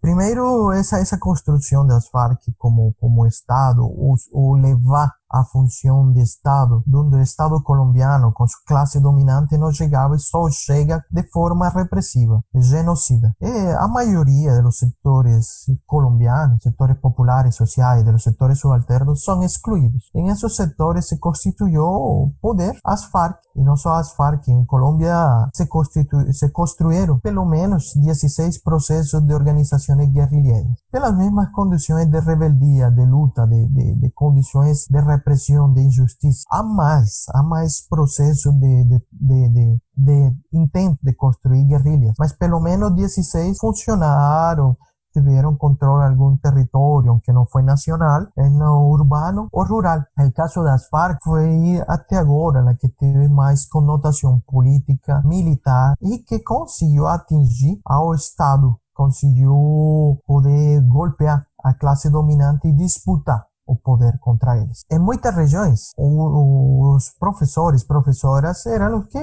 [0.00, 6.20] Primeiro, essa, essa construção das Farc como, como Estado, o, o levar a função de
[6.20, 11.22] Estado, onde o Estado colombiano, com sua classe dominante, não chegava e só chega de
[11.30, 13.34] forma repressiva, genocida.
[13.40, 20.10] E a maioria dos setores colombianos, setores populares, sociais, dos setores subalternos, são excluídos.
[20.14, 24.64] Em esses setores se constituiu o poder, as Farc, e não só as Farc, em
[24.64, 32.06] Colômbia se, constitu se construíram pelo menos 16 processos de organizações guerrilheiras, pelas mesmas condições
[32.06, 36.44] de rebeldia, de luta, de, de, de condições de repressão, de injustiça.
[36.50, 42.32] Há mais, há mais processo de, de, de, de, de intento de construir guerrilhas, mas
[42.32, 44.76] pelo menos 16 funcionaram,
[45.12, 50.00] tiveram controle de algum território que não foi nacional, é no urbano ou rural.
[50.18, 56.18] O caso das Farc foi até agora a que teve mais conotação política, militar e
[56.18, 64.18] que conseguiu atingir ao Estado, conseguiu poder golpear a classe dominante e disputar o poder
[64.20, 64.84] contra eles.
[64.90, 69.18] Em muitas regiões, os professores, professoras eram os que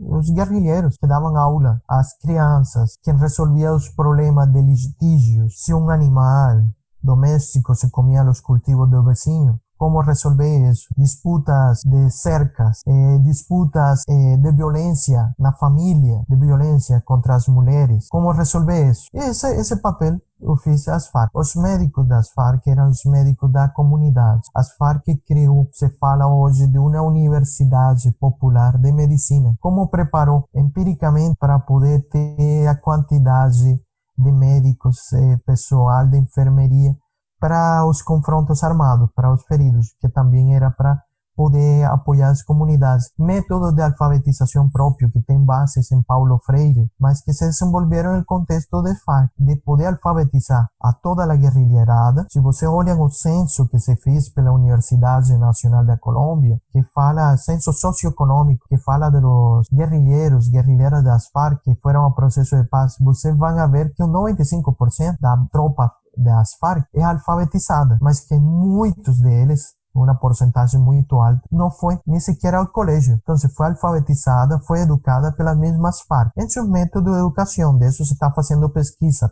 [0.00, 5.90] os guerrilheiros que davam aula às crianças, quem resolvia os problemas de litígios, se um
[5.90, 6.62] animal
[7.02, 14.02] doméstico se comia os cultivos do vizinho, como resolver isso, disputas de cercas, eh, disputas
[14.08, 19.10] eh, de violência na família, de violência contra as mulheres, como resolver isso.
[19.12, 21.30] Esse, esse papel eu fiz as Farc.
[21.34, 24.40] Os médicos das Farc eram os médicos da comunidade.
[24.54, 29.54] As Farc criou, se fala hoje, de uma universidade popular de medicina.
[29.60, 33.78] Como preparou empiricamente para poder ter a quantidade
[34.16, 36.96] de médicos, eh, pessoal de enfermeria
[37.40, 40.98] para os confrontos armados, para os feridos, que também era para
[41.36, 43.10] poder apoiar as comunidades.
[43.18, 48.24] Métodos de alfabetização próprio que tem bases em Paulo Freire, mas que se desenvolveram no
[48.24, 52.26] contexto de FARC, de poder alfabetizar a toda a guerrilheirada.
[52.30, 57.36] Se você olha o censo que se fez pela Universidade Nacional da Colômbia, que fala
[57.36, 62.96] censo socioeconômico, que fala dos guerrilheiros, guerrilheiras das FARC que foram a processo de paz,
[63.00, 69.18] você vai ver que o 95% da tropa das Farc é alfabetizada, mas que muitos
[69.20, 73.14] deles una porcentaje muy alta, no fue ni siquiera al colegio.
[73.14, 76.32] Entonces fue alfabetizada, fue educada por las mismas FARC.
[76.34, 79.30] En su método de educación, de eso se está haciendo pesquisa.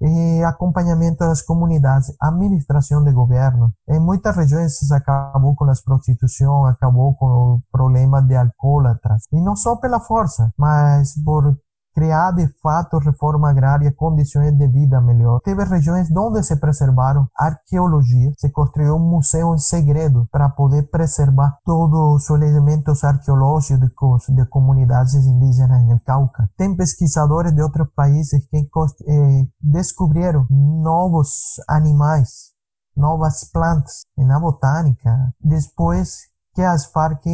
[0.00, 3.74] Eh, acompañamiento de las comunidades, administración de gobierno.
[3.86, 9.26] En muchas regiones se acabó con la prostitución, acabó con el problema de alcoólatras.
[9.30, 11.60] Y no solo por la fuerza, mas por
[11.94, 15.40] criar de fato reforma agrária, condições de vida melhor.
[15.40, 21.58] Teve regiões onde se preservaram arqueologia, se construiu um museu em segredo para poder preservar
[21.64, 26.48] todos os elementos arqueológicos de comunidades indígenas no Cauca.
[26.56, 32.50] Tem pesquisadores de outros países que eh, descobriram novos animais,
[32.96, 35.32] novas plantas na botânica.
[35.40, 36.29] Depois
[36.60, 37.24] que as Farc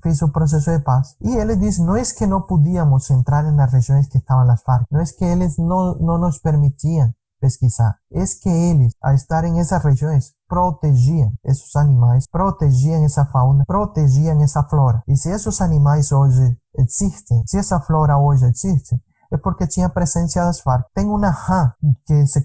[0.00, 1.16] fez o processo de paz.
[1.20, 4.86] E ele diz, não é que não podíamos entrar nas regiões que estavam as Farc,
[4.90, 9.58] não é que eles não, não nos permitiam pesquisar, é que eles, a estar em
[9.58, 15.02] essas regiões, protegiam esses animais, protegiam essa fauna, protegiam essa flora.
[15.08, 19.00] E se esses animais hoje existem, se essa flora hoje existe,
[19.32, 20.86] é porque tinha presença das Farc.
[20.94, 21.72] Tem uma rã
[22.06, 22.40] que, se,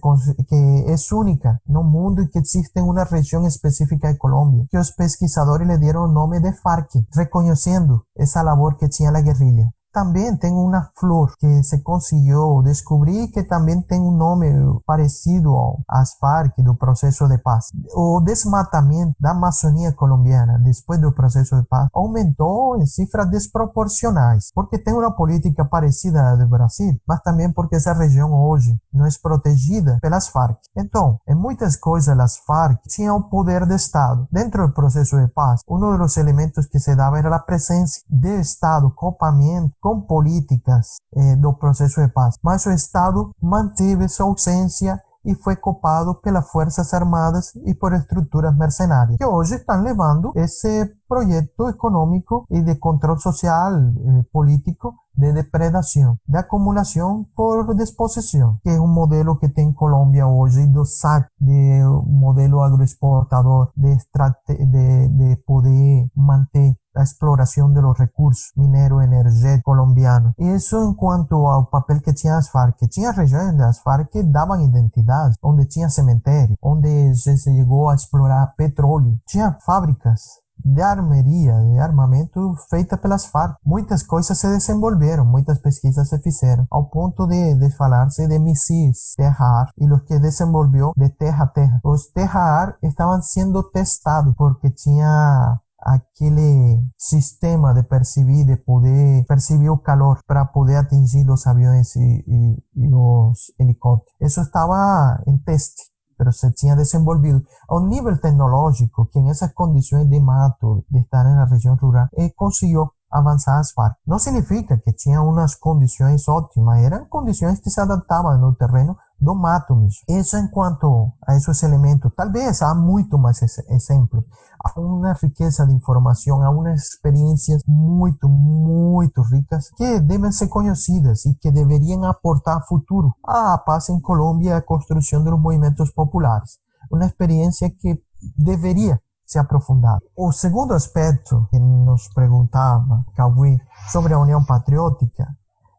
[0.48, 4.78] que é única no mundo e que existe em uma região específica de Colômbia, que
[4.78, 9.70] os pesquisadores lhe deram o nome de Farc, reconhecendo essa labor que tinha a guerrilha.
[9.96, 14.54] También tengo una flor que se consiguió descubrir que también tiene un nombre
[14.86, 17.72] parecido às FARC do proceso de paz.
[17.96, 24.78] O desmatamento da Amazônia colombiana después del proceso de paz aumentou em cifras desproporcionais, porque
[24.78, 29.10] tem uma política parecida à do Brasil, mas também porque essa região hoje não é
[29.24, 30.60] protegida pelas FARC.
[30.76, 34.28] Então, em muitas coisas as FARC tinham poder de Estado.
[34.30, 38.28] Dentro do processo de paz, um dos elementos que se dava era a presença do
[38.28, 42.38] Estado, copamento, com políticas eh, do processo de paz.
[42.44, 48.58] Mas o Estado manteve sua ausência e foi copado pelas Forças Armadas e por estruturas
[48.58, 55.34] mercenárias, que hoje estão levando esse projeto econômico e de controle social, eh, político, de
[55.34, 61.28] depredação, de acumulação por disposição, que é um modelo que tem Colômbia hoje do SAC,
[61.40, 69.64] de modelo agroexportador, de, de, de poder manter la exploración de los recursos mineros energéticos
[69.66, 70.34] colombianos.
[70.38, 73.82] Y eso en cuanto al papel que tenía las FARC, que tinha regiones de las
[73.84, 79.58] FARC que daban identidad, donde tinha cementerio, donde se, se llegó a explorar petróleo, tinha
[79.66, 83.56] fábricas de armeria, de armamento feita pelas FARC.
[83.64, 89.14] Muitas coisas se desenvolveram, muitas pesquisas se fizeram, ao ponto de, de falar-se de mísseis
[89.16, 91.80] terra-ar e os que desenvolveu de terra-terra.
[91.84, 99.78] Os terra-ar estavam sendo testados porque tinha aquele sistema de percibir, de poder percibir o
[99.78, 104.16] calor para poder atingir os aviões e, e, e os helicópteros.
[104.20, 105.84] Isso estava em teste,
[106.18, 111.00] mas se tinha desenvolvido a um nível tecnológico que em essas condições de mato, de
[111.00, 113.96] estar na região rural, eh, conseguiu avançar as FARC.
[114.06, 119.36] Não significa que tinha umas condições ótimas, eram condições que se adaptavam no terreno do
[119.36, 119.90] mesmo.
[120.10, 122.12] Isso em quanto a esses elementos.
[122.16, 124.24] Talvez há muito mais exemplos.
[124.64, 131.26] Há uma riqueza de informação, há umas experiências muito, muito ricas que devem ser conhecidas
[131.26, 136.58] e que deveriam aportar futuro à paz em Colômbia e à construção dos movimentos populares.
[136.92, 138.02] Uma experiência que
[138.38, 140.00] deveria se aprofundar.
[140.16, 143.58] O segundo aspecto que nos perguntava Cauê
[143.92, 145.28] sobre a União Patriótica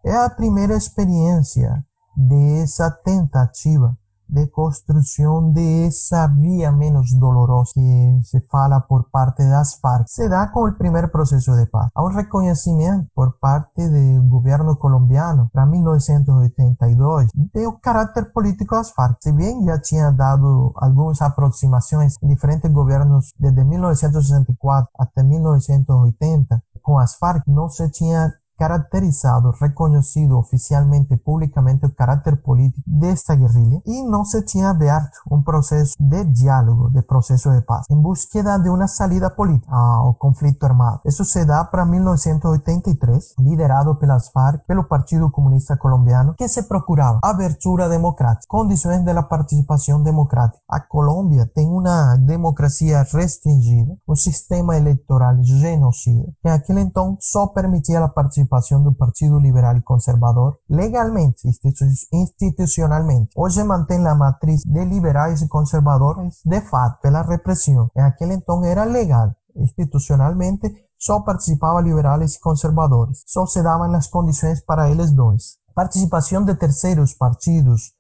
[0.05, 1.85] é a primeira experiência
[2.17, 3.97] de esa tentativa
[4.29, 10.29] de construção de essa via menos dolorosa que se fala por parte das FARC se
[10.29, 11.91] dá com o primeiro processo de paz.
[11.95, 19.17] Há um reconhecimento por parte do governo colombiano para 1982 do caráter político das FARC.
[19.23, 26.99] Se bem já tinha dado algumas aproximações em diferentes governos desde 1964 até 1980 com
[26.99, 33.81] as FARC, não se tinha caracterizado, reconocido oficialmente, públicamente el carácter político de esta guerrilla
[33.85, 38.59] y no se tiene abierto un proceso de diálogo, de proceso de paz, en búsqueda
[38.59, 41.01] de una salida política al conflicto armado.
[41.05, 47.21] Eso se da para 1983, liderado pelas FARC, pelo Partido Comunista Colombiano, que se procuraba
[47.23, 50.63] abertura democrática, condiciones de la participación democrática.
[50.69, 57.53] A Colombia tiene una democracia restringida, un sistema electoral genocida, que en aquel entonces solo
[57.53, 61.49] permitía la participación participação do Partido Liberal e Conservador legalmente,
[62.13, 63.31] institucionalmente.
[63.37, 67.91] Hoje mantém a matriz de liberais e conservadores de fato pela repressão.
[67.97, 73.23] Em aquele então era legal, institucionalmente só participavam liberais e conservadores.
[73.27, 75.59] Só se davam as condições para eles dois.
[75.75, 77.93] Participação de terceiros partidos,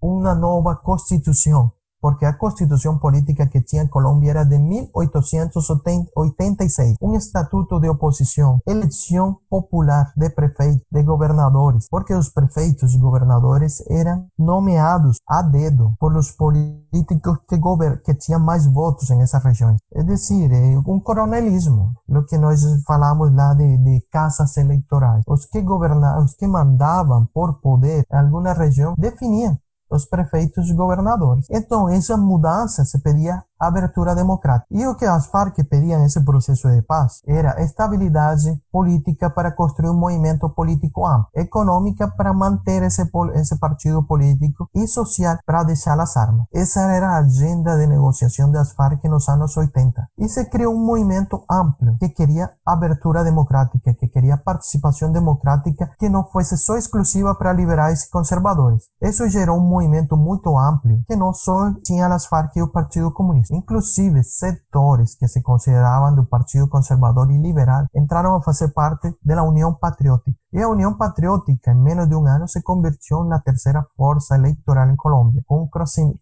[0.00, 1.72] uma nova constituição
[2.04, 9.38] porque a constitución política que tinha Colombia era de 1886, un estatuto de oposición, elección
[9.48, 16.12] popular de prefeitos, de gobernadores, porque los prefeitos y gobernadores eran nomeados a dedo por
[16.12, 17.58] los políticos que,
[18.04, 19.80] que tinham mais votos en esas regiones.
[19.90, 25.24] Es decir, eh, un coronelismo, lo que nós falamos lá de, de casas electorales.
[25.26, 29.58] Los que gobernaban, los que mandaban por poder en alguna región definían
[29.90, 31.46] los prefeitos y gobernadores.
[31.50, 34.66] Entonces, esa mudanza se pedía abertura democrática.
[34.70, 39.90] E o que as Farc pediam nesse processo de paz era estabilidade política para construir
[39.90, 43.02] um movimento político amplo, econômica para manter esse,
[43.34, 46.46] esse partido político e social para deixar as armas.
[46.52, 50.06] Essa era a agenda de negociação das Farc nos anos 80.
[50.18, 56.08] E se criou um movimento amplo que queria abertura democrática, que queria participação democrática que
[56.08, 58.84] não fosse só exclusiva para liberais e conservadores.
[59.00, 63.10] Isso gerou um movimento muito amplo que não só tinha as Farc e o Partido
[63.12, 69.16] Comunista inclusive setores que se consideraban del Partido Conservador y Liberal entraron a hacer parte
[69.20, 70.38] de la Unión Patriótica.
[70.54, 74.36] Y la Unión Patriótica en menos de un año se convirtió en la tercera fuerza
[74.36, 75.68] electoral en Colombia, con un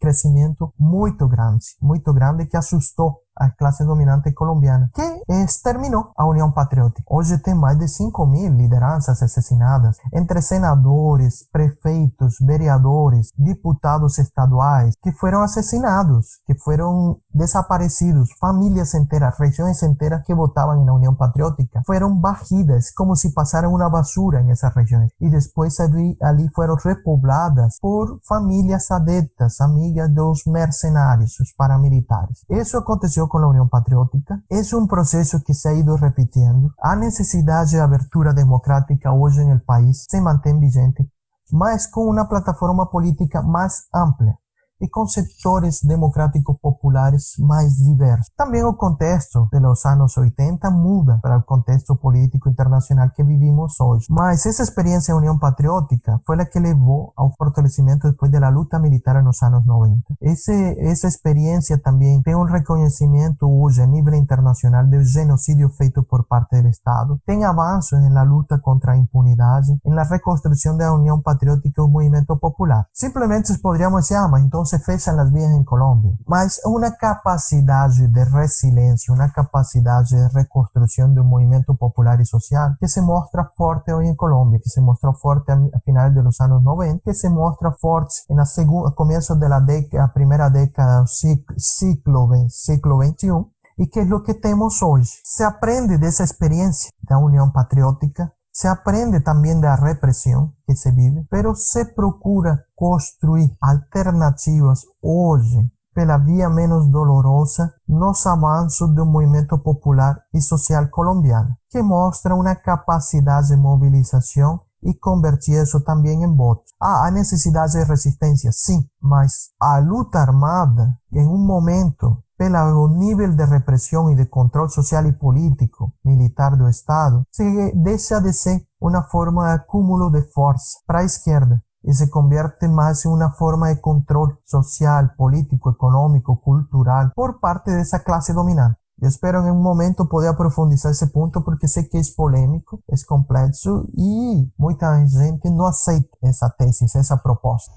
[0.00, 6.50] crecimiento muy grande, muy grande que asustó a classe dominante colombiana, que exterminou a União
[6.52, 7.02] Patriótica.
[7.08, 15.12] Hoje tem mais de 5 mil lideranças assassinadas, entre senadores, prefeitos, vereadores, deputados estaduais, que
[15.12, 22.14] foram assassinados, que foram desaparecidos, famílias inteiras, regiões inteiras que votavam na União Patriótica, foram
[22.18, 23.88] barridas como se passaram uma
[24.22, 25.10] basura nessas regiões.
[25.20, 32.44] E depois ali, ali foram repobladas por famílias adeptas, amigas dos mercenários, os paramilitares.
[32.48, 34.42] Isso aconteceu con la Unión Patriótica.
[34.48, 36.72] Es un proceso que se ha ido repitiendo.
[36.80, 41.10] A necesidad de abertura democrática hoy en el país se mantiene vigente,
[41.50, 44.38] mas con una plataforma política más amplia
[44.82, 48.26] e com setores democráticos populares mais diversos.
[48.36, 53.78] Também o contexto de los anos 80 muda para o contexto político internacional que vivimos
[53.80, 54.06] hoje.
[54.10, 59.22] Mas essa experiência União Patriótica foi a que levou ao fortalecimento depois da luta militar
[59.22, 60.02] nos anos 90.
[60.20, 66.24] Esse, essa experiência também tem um reconhecimento hoje a nível internacional do genocídio feito por
[66.26, 67.20] parte do Estado.
[67.24, 72.36] Tem avanços na luta contra a impunidade, na reconstrução da União Patriótica e o movimento
[72.36, 72.86] popular.
[72.92, 77.90] Simplesmente poderíamos dizer, ah, mas então se fechan las vías en Colombia, mas una capacidad
[77.90, 83.52] de resiliencia, una capacidad de reconstrucción de un movimiento popular y social que se muestra
[83.54, 87.12] fuerte hoy en Colombia, que se mostró fuerte a finales de los años 90, que
[87.12, 93.28] se muestra fuerte en la segunda, comienzo de la década, primera década siglo, siglo XXI,
[93.76, 95.02] y que es lo que tenemos hoy.
[95.04, 100.54] Se aprende de esa experiencia de la Unión Patriótica se aprende también de la represión
[100.66, 104.86] que se vive, pero se procura construir alternativas.
[105.00, 112.34] Hoy pela vía menos dolorosa nos avanços do movimento popular e social colombiano, que mostra
[112.34, 116.72] uma capacidade de mobilização e convertir isso também em votos.
[116.80, 123.36] Ah, há necessidade de resistência, sim, mas a luta armada, em um momento pelo nível
[123.36, 128.66] de repressão e de controle social e político militar do Estado, se deixa de ser
[128.80, 133.30] uma forma de acúmulo de força para a esquerda e se convierte mais em uma
[133.30, 138.81] forma de controle social, político, econômico, cultural por parte dessa classe dominante.
[139.02, 142.94] Eu espero em um momento poder aprofundizar esse ponto porque sei que é polêmico, é
[143.04, 147.72] complexo e muita gente não aceita essa tese, essa proposta.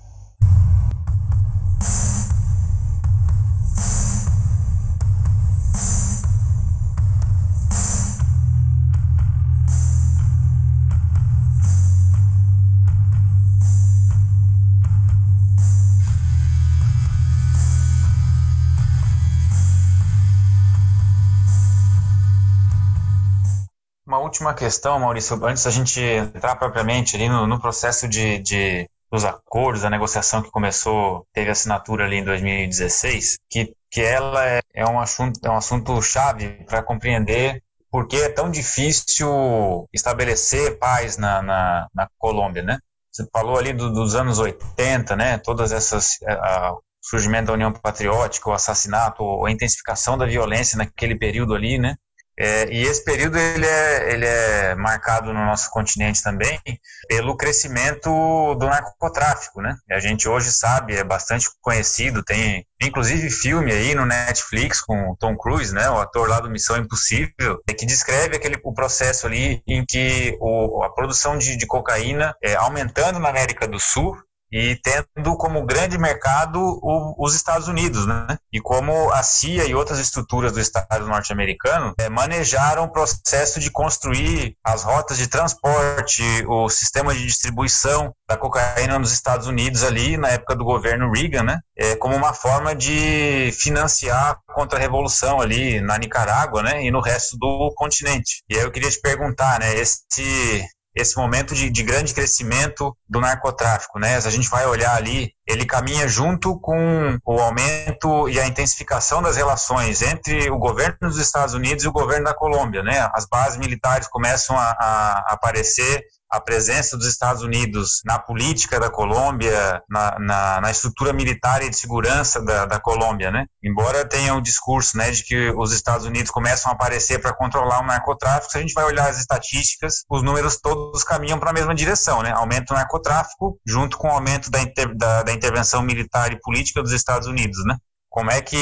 [24.19, 29.25] Última questão, Maurício, antes da gente entrar propriamente ali no, no processo de, de, dos
[29.25, 34.85] acordos, da negociação que começou, teve assinatura ali em 2016, que, que ela é, é
[34.85, 41.17] um assunto, é um assunto chave para compreender por que é tão difícil estabelecer paz
[41.17, 42.79] na, na, na Colômbia, né?
[43.11, 45.37] Você falou ali do, dos anos 80, né?
[45.37, 51.17] Todas essas a, a, surgimento da União Patriótica, o assassinato, a intensificação da violência naquele
[51.17, 51.95] período ali, né?
[52.37, 56.59] É, e esse período ele é, ele é marcado no nosso continente também
[57.07, 58.09] pelo crescimento
[58.55, 59.75] do narcotráfico, né?
[59.89, 65.37] A gente hoje sabe, é bastante conhecido, tem inclusive filme aí no Netflix com Tom
[65.37, 69.61] Cruise, né, o ator lá do Missão Impossível, é que descreve aquele o processo ali
[69.67, 74.15] em que o, a produção de, de cocaína é aumentando na América do Sul
[74.55, 78.37] e tendo como grande mercado o, os Estados Unidos, né?
[78.53, 83.69] E como a CIA e outras estruturas do Estado norte-americano é, manejaram o processo de
[83.69, 90.15] construir as rotas de transporte, o sistema de distribuição da cocaína nos Estados Unidos ali
[90.15, 91.59] na época do governo Reagan, né?
[91.77, 96.81] É, como uma forma de financiar a contra-revolução ali na Nicarágua, né?
[96.81, 98.41] E no resto do continente.
[98.49, 99.75] E aí eu queria te perguntar, né?
[99.75, 100.65] Esse
[100.95, 104.19] esse momento de, de, grande crescimento do narcotráfico, né?
[104.21, 109.21] Se a gente vai olhar ali, ele caminha junto com o aumento e a intensificação
[109.21, 113.09] das relações entre o governo dos Estados Unidos e o governo da Colômbia, né?
[113.13, 118.89] As bases militares começam a, a aparecer a presença dos Estados Unidos na política da
[118.89, 123.45] Colômbia, na, na, na estrutura militar e de segurança da, da, Colômbia, né?
[123.63, 127.33] Embora tenha o um discurso, né, de que os Estados Unidos começam a aparecer para
[127.33, 131.51] controlar o narcotráfico, se a gente vai olhar as estatísticas, os números todos caminham para
[131.51, 132.31] a mesma direção, né?
[132.31, 136.81] Aumento do narcotráfico junto com o aumento da, inter, da, da intervenção militar e política
[136.81, 137.77] dos Estados Unidos, né?
[138.09, 138.57] Como é que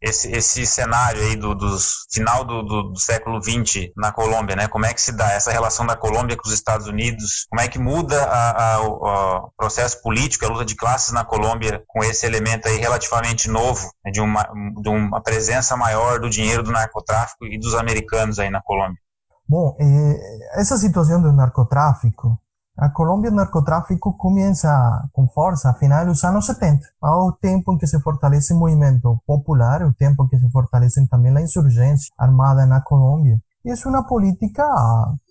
[0.00, 4.68] esse, esse cenário aí do, dos final do, do, do, século XX na Colômbia, né?
[4.68, 7.46] Como é que se dá essa relação da Colômbia com os Estados Unidos?
[7.50, 11.82] Como é que muda a, a, o processo político, a luta de classes na Colômbia
[11.86, 14.10] com esse elemento aí relativamente novo né?
[14.12, 14.48] de, uma,
[14.80, 18.98] de uma presença maior do dinheiro do narcotráfico e dos americanos aí na Colômbia?
[19.48, 22.38] Bom, eh, essa situação do narcotráfico
[22.80, 27.72] A Colombia el narcotráfico comienza con fuerza a finales de los años 70, al tiempo
[27.72, 31.40] en que se fortalece el movimiento popular, al tiempo en que se fortalece también la
[31.40, 33.40] insurgencia armada en la Colombia.
[33.64, 34.64] Y es una política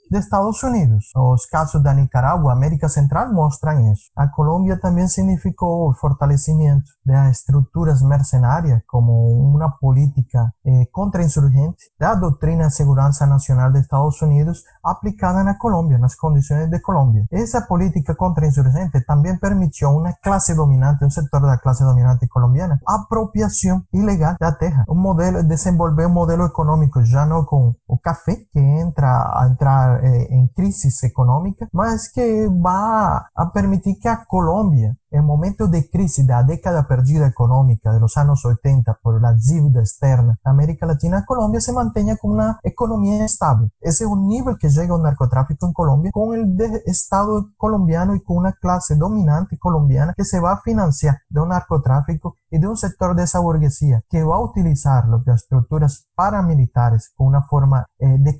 [0.09, 1.11] de Estados Unidos.
[1.15, 4.11] Los casos de Nicaragua, América Central muestran eso.
[4.15, 11.77] A Colombia también significó el fortalecimiento de las estructuras mercenarias como una política eh, contrainsurgente,
[11.97, 16.69] la doctrina de seguridad nacional de Estados Unidos aplicada en la Colombia, en las condiciones
[16.71, 17.25] de Colombia.
[17.29, 22.79] Esa política contrainsurgente también permitió una clase dominante, un sector de la clase dominante colombiana,
[22.85, 27.99] apropiación ilegal de la teja, un modelo, desenvolver un modelo económico ya no con el
[28.01, 34.17] café que entra a entrar eh, em crise econômica, mas que vai permitir que a
[34.17, 39.21] Colômbia En momentos de crisis de la década perdida económica de los años 80 por
[39.21, 43.71] la deuda externa, América Latina, Colombia se mantenga con una economía estable.
[43.79, 48.23] Ese es un nivel que llega el narcotráfico en Colombia con el Estado colombiano y
[48.23, 52.67] con una clase dominante colombiana que se va a financiar de un narcotráfico y de
[52.67, 57.85] un sector de esa burguesía que va a utilizar las estructuras paramilitares con una forma
[57.99, 58.39] eh, de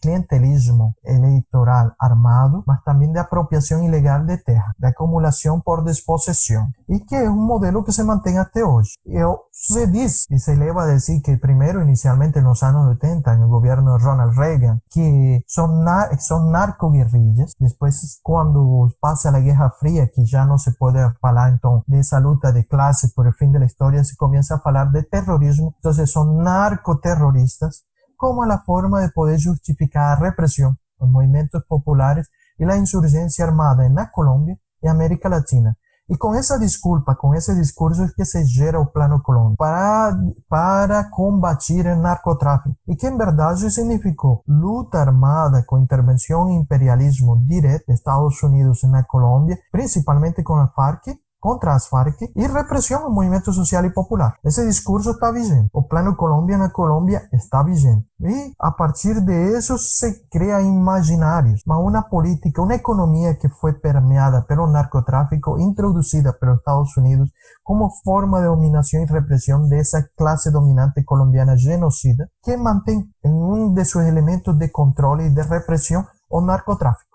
[0.00, 6.98] clientelismo electoral armado, mas también de apropiación ilegal de tierra, de acumulación por despossessão e
[7.00, 8.90] que é um modelo que se mantém até hoje.
[9.04, 13.48] Eu, se diz e se leva a dizer que primeiro, inicialmente nos anos 80, no
[13.48, 20.06] governo de Ronald Reagan, que são, nar são narcoguerrillas, depois quando passa a Guerra Fria,
[20.06, 23.64] que já não se pode falar então dessa luta de classe por o fim da
[23.64, 27.82] história, se começa a falar de terrorismo, então são narcoterroristas,
[28.16, 32.26] como a forma de poder justificar a repressão, os movimentos populares
[32.58, 35.76] e a insurgência armada na Colômbia en América Latina.
[36.08, 40.14] Y con esa disculpa, con ese discurso es que se gera el Plano Colón para,
[40.48, 42.76] para combatir el narcotráfico.
[42.84, 48.42] Y que en verdad eso significó lucha armada con intervención e imperialismo directo de Estados
[48.42, 53.52] Unidos en la Colombia, principalmente con la FARC, contra as Farc e repressão ao movimento
[53.52, 54.36] social e popular.
[54.44, 55.68] Esse discurso está vigente.
[55.72, 58.06] O plano Colômbia na Colômbia está vigente.
[58.20, 63.72] E a partir de isso se cria imaginários, mas uma política, uma economia que foi
[63.72, 67.28] permeada pelo narcotráfico, introduzida pelos Estados Unidos
[67.64, 73.74] como forma de dominação e repressão dessa classe dominante colombiana genocida, que mantém em um
[73.74, 77.11] de seus elementos de controle e de repressão o narcotráfico.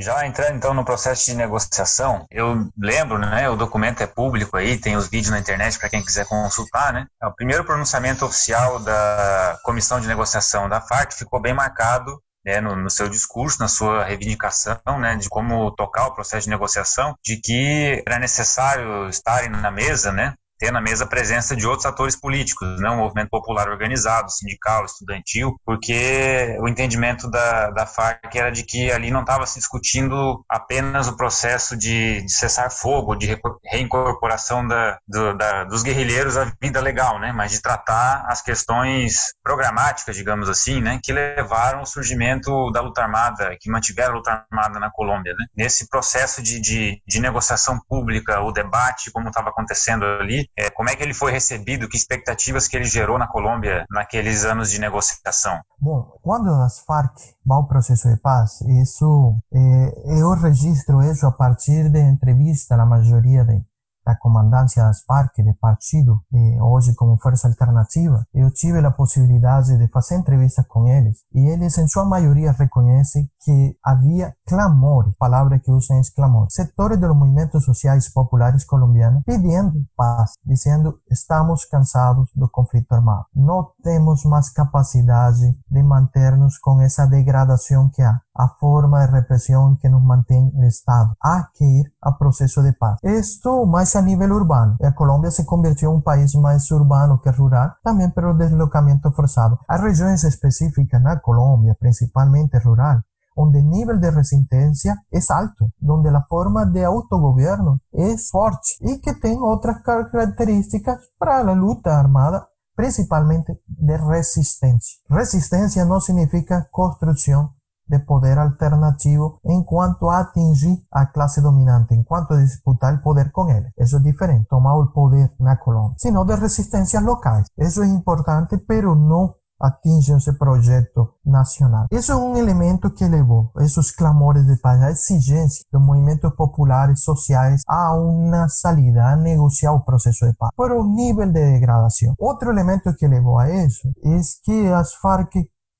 [0.00, 4.78] Já entrando então no processo de negociação, eu lembro, né, o documento é público aí,
[4.78, 7.06] tem os vídeos na internet para quem quiser consultar, né?
[7.20, 12.76] O primeiro pronunciamento oficial da comissão de negociação da FARC ficou bem marcado né, no,
[12.76, 17.40] no, seu discurso, na sua reivindicação, né, de como tocar o processo de negociação, de
[17.40, 22.16] que era necessário estarem na mesa, né, ter na mesa a presença de outros atores
[22.16, 28.50] políticos, né, um movimento popular organizado, sindical, estudantil, porque o entendimento da, da FARC era
[28.50, 33.38] de que ali não estava se discutindo apenas o processo de, de cessar fogo, de
[33.64, 39.32] reincorporação da, do, da, dos guerrilheiros à vida legal, né, mas de tratar as questões
[39.42, 44.46] programáticas, digamos assim, né, que levaram ao surgimento da luta armada, que mantiveram a luta
[44.50, 45.34] armada na Colômbia.
[45.38, 45.46] Né.
[45.56, 50.88] Nesse processo de, de, de negociação pública, o debate, como estava acontecendo ali, é, como
[50.88, 54.80] é que ele foi recebido, que expectativas que ele gerou na Colômbia naqueles anos de
[54.80, 55.60] negociação?
[55.80, 61.32] Bom, quando as Farc vão ao processo de paz, isso é, eu registro isso a
[61.32, 63.62] partir de entrevista na maioria de
[64.08, 69.76] da comandância das Farc, de partido, de hoje como força alternativa, eu tive a possibilidade
[69.76, 75.58] de fazer entrevistas com eles e eles, em sua maioria, reconhecem que havia clamor, palavra
[75.58, 82.30] que usam é clamor, setores dos movimentos sociais populares colombianos pedindo paz, dizendo estamos cansados
[82.34, 88.56] do conflito armado, não temos mais capacidade de manter-nos com essa degradação que há a
[88.60, 91.16] forma de represión que nos mantiene el Estado.
[91.20, 92.98] Hay que ir a proceso de paz.
[93.02, 94.76] Esto más a nivel urbano.
[94.78, 99.12] La Colombia se convirtió en un país más urbano que rural, también por el deslocamiento
[99.12, 99.60] forzado.
[99.66, 106.12] Hay regiones específicas en Colombia, principalmente rural, donde el nivel de resistencia es alto, donde
[106.12, 112.50] la forma de autogobierno es fuerte y que tiene otras características para la lucha armada,
[112.76, 115.00] principalmente de resistencia.
[115.08, 117.57] Resistencia no significa construcción
[117.88, 123.00] de poder alternativo en cuanto a atingir a clase dominante, en cuanto a disputar el
[123.00, 123.72] poder con él.
[123.76, 127.48] Eso es diferente, tomar el poder en la Colombia, sino de resistencias locales.
[127.56, 131.86] Eso es importante, pero no atinge ese proyecto nacional.
[131.90, 137.00] Eso es un elemento que elevó esos clamores de paz, la exigencia de movimientos populares
[137.02, 142.14] sociales a una salida, a negociar el proceso de paz, pero un nivel de degradación.
[142.18, 144.96] Otro elemento que elevó a eso es que las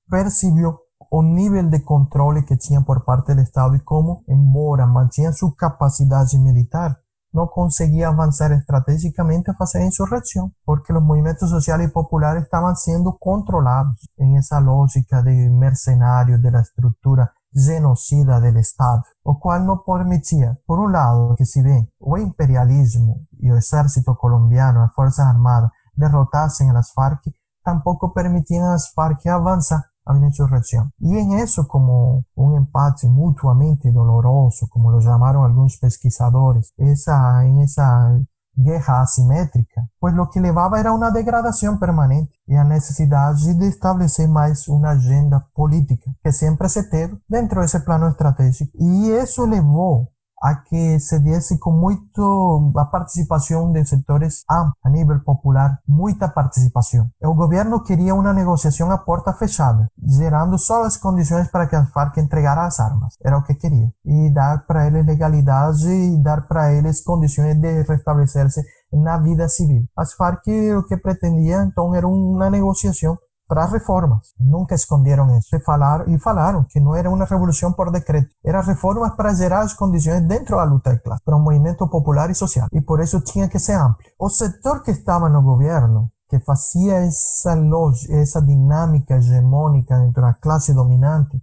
[0.09, 0.81] percibió
[1.11, 5.53] o nivel de control que tinha por parte do Estado e como, embora mantinha sua
[5.55, 6.95] capacidade militar,
[7.33, 12.75] não conseguia avançar estrategicamente a fazer a insurreição, porque os movimentos sociais e populares estavam
[12.75, 19.77] sendo controlados em essa lógica de mercenário da estrutura genocida do Estado, o qual não
[19.77, 25.25] permitia, por um lado, que se bem o imperialismo e o exército colombiano, as forças
[25.25, 27.21] armadas, derrotassem as Farc,
[27.63, 30.91] tampouco permitiam às Farc avançar a insurrección.
[30.99, 37.59] Y en eso, como un empate mutuamente doloroso, como lo llamaron algunos pesquisadores, esa, en
[37.59, 38.19] esa
[38.55, 44.27] guerra asimétrica, pues lo que llevaba era una degradación permanente y a necesidad de establecer
[44.27, 48.71] más una agenda política que siempre se teve dentro de ese plano estratégico.
[48.79, 50.09] Y eso llevó
[50.41, 56.27] a que se diese com muito a participação de setores a, a nível popular, muita
[56.27, 57.09] participação.
[57.21, 61.85] O governo queria uma negociação a porta fechada, gerando só as condições para que a
[61.85, 63.15] FARC entregara as armas.
[63.23, 63.89] Era o que queria.
[64.05, 68.61] E dar para eles legalidade e dar para eles condições de restabelecer-se
[68.91, 69.85] na vida civil.
[69.95, 73.17] As FARC o que pretendia então era uma negociação
[73.49, 74.31] para reformas.
[74.39, 75.55] Nunca esconderam isso.
[75.55, 78.29] E falaram, e falaram que não era uma revolução por decreto.
[78.45, 82.29] Era reformas para gerar as condições dentro da luta de classe, para um movimento popular
[82.29, 82.67] e social.
[82.71, 84.05] E por isso tinha que ser amplo.
[84.19, 90.35] O setor que estava no governo, que fazia essa lógica, essa dinâmica hegemônica dentro da
[90.35, 91.41] classe dominante,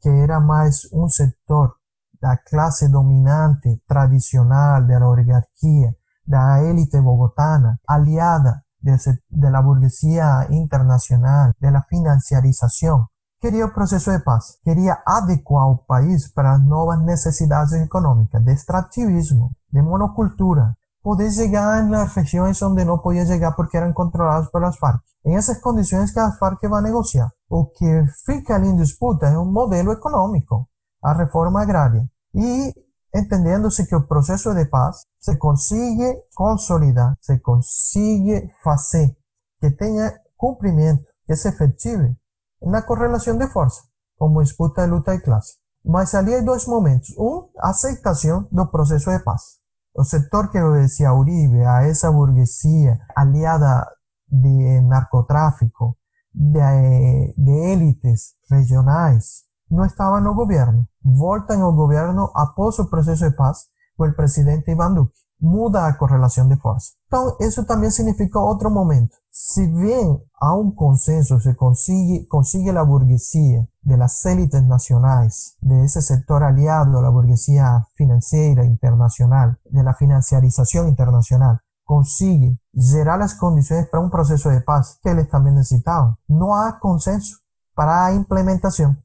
[0.00, 1.74] que era mais um setor
[2.18, 5.94] da classe dominante tradicional, da oligarquia,
[6.26, 13.06] da élite bogotana, aliada de, la burguesía internacional, de la financiarización.
[13.40, 18.52] Quería un proceso de paz, quería adecuar el país para las nuevas necesidades económicas, de
[18.52, 24.48] extractivismo, de monocultura, poder llegar en las regiones donde no podía llegar porque eran controladas
[24.50, 25.02] por las FARC.
[25.24, 29.36] En esas condiciones que las FARC va a negociar, o que fica en disputa es
[29.36, 30.68] un modelo económico,
[31.00, 32.08] a reforma agraria.
[32.32, 32.72] Y
[33.12, 39.16] entendiéndose que el proceso de paz se consigue consolidar, se consigue hacer
[39.60, 42.18] que tenga cumplimiento, que se efective
[42.58, 43.82] una correlación de fuerza,
[44.16, 45.58] como disputa de luta de clase.
[45.84, 47.14] Mas ali hay dos momentos.
[47.16, 49.60] Un, aceptación del proceso de paz.
[49.94, 53.88] El sector que obedecía Uribe, a esa burguesía aliada
[54.26, 55.98] de narcotráfico,
[56.32, 60.86] de, de élites regionales, no estaba en el gobierno.
[61.00, 65.16] Volta en el gobierno após o proceso de paz con el presidente Iván Duque.
[65.38, 66.92] Muda a correlación de fuerza.
[67.10, 69.16] Entonces, eso también significa otro momento.
[69.30, 75.84] Si bien a un consenso se consigue, consigue la burguesía de las élites nacionales, de
[75.84, 83.34] ese sector aliado a la burguesía financiera internacional, de la financiarización internacional, consigue generar las
[83.34, 86.16] condiciones para un proceso de paz que ellos también necesitaban.
[86.28, 87.38] No hay consenso
[87.74, 89.01] para la implementación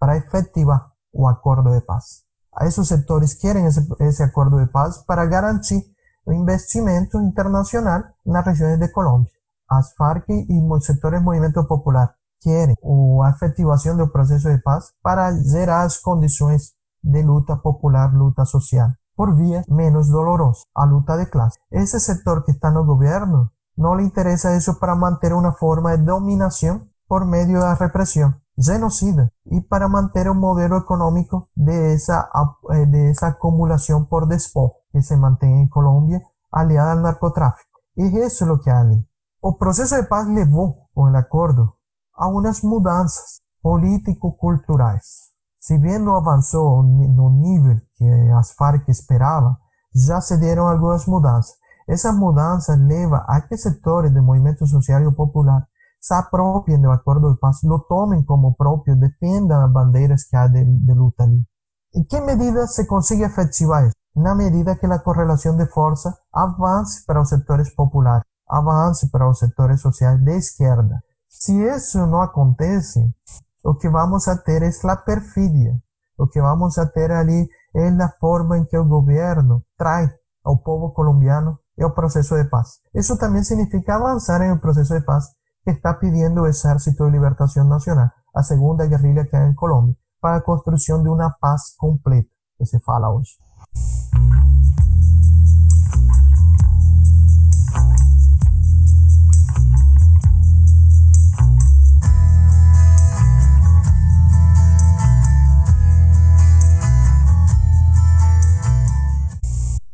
[0.00, 2.24] para efetivar o acuerdo de paz.
[2.56, 5.84] A esos sectores quieren ese, acuerdo de paz para garantir
[6.24, 9.30] o investimento internacional nas regiões de Colômbia.
[9.68, 12.74] As Farc e os sectores do movimento popular querem
[13.22, 16.72] a efetivação do processo de paz para gerar as condições
[17.02, 18.90] de luta popular, luta social.
[19.20, 21.58] por vía menos dolorosa, a luta de clase.
[21.70, 25.90] Ese sector que está en el gobierno no le interesa eso para mantener una forma
[25.90, 31.94] de dominación por medio de la represión genocida y para mantener un modelo económico de
[31.94, 32.28] esa,
[32.72, 37.80] eh, de esa acumulación por despojo que se mantiene en Colombia aliada al narcotráfico.
[37.94, 39.06] Y eso es lo que hay.
[39.42, 41.78] El proceso de paz llevó, con el acuerdo,
[42.14, 45.32] a unas mudanzas político-culturales.
[45.58, 49.60] Si bien no avanzó en un nivel que as FARC esperaba,
[49.92, 51.58] ya se dieron algunas mudanzas.
[51.86, 55.68] Esas mudanzas llevan a que sectores del movimiento social y popular
[56.00, 60.50] se apropien del acuerdo de paz, lo tomen como propio, defiendan las banderas que hay
[60.50, 61.46] de, de luta allí.
[61.92, 63.94] ¿En qué medida se consigue efectivar eso?
[64.14, 69.26] En la medida que la correlación de fuerza avance para los sectores populares, avance para
[69.26, 71.04] los sectores sociales de izquierda.
[71.28, 73.14] Si eso no acontece,
[73.62, 75.80] lo que vamos a tener es la perfidia.
[76.16, 80.10] Lo que vamos a tener allí es la forma en que el gobierno trae
[80.44, 82.82] al pueblo colombiano el proceso de paz.
[82.92, 85.36] Eso también significa avanzar en el proceso de paz
[85.70, 90.42] está pidiendo Ejército de Liberación Nacional, la segunda guerrilla que hay en Colombia, para la
[90.42, 93.24] construcción de una paz completa que se fala hoy.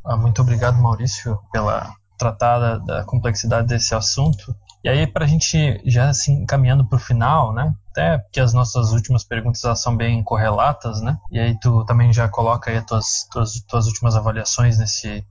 [0.05, 4.57] Ah, muito obrigado, Maurício, pela tratada da complexidade desse assunto.
[4.87, 7.75] E aí, para a gente já assim, caminhando para o final, né?
[7.91, 11.19] Até porque as nossas últimas perguntas elas são bem correlatas, né?
[11.29, 15.27] E aí tu também já coloca aí as tuas, tuas, tuas últimas avaliações nesse,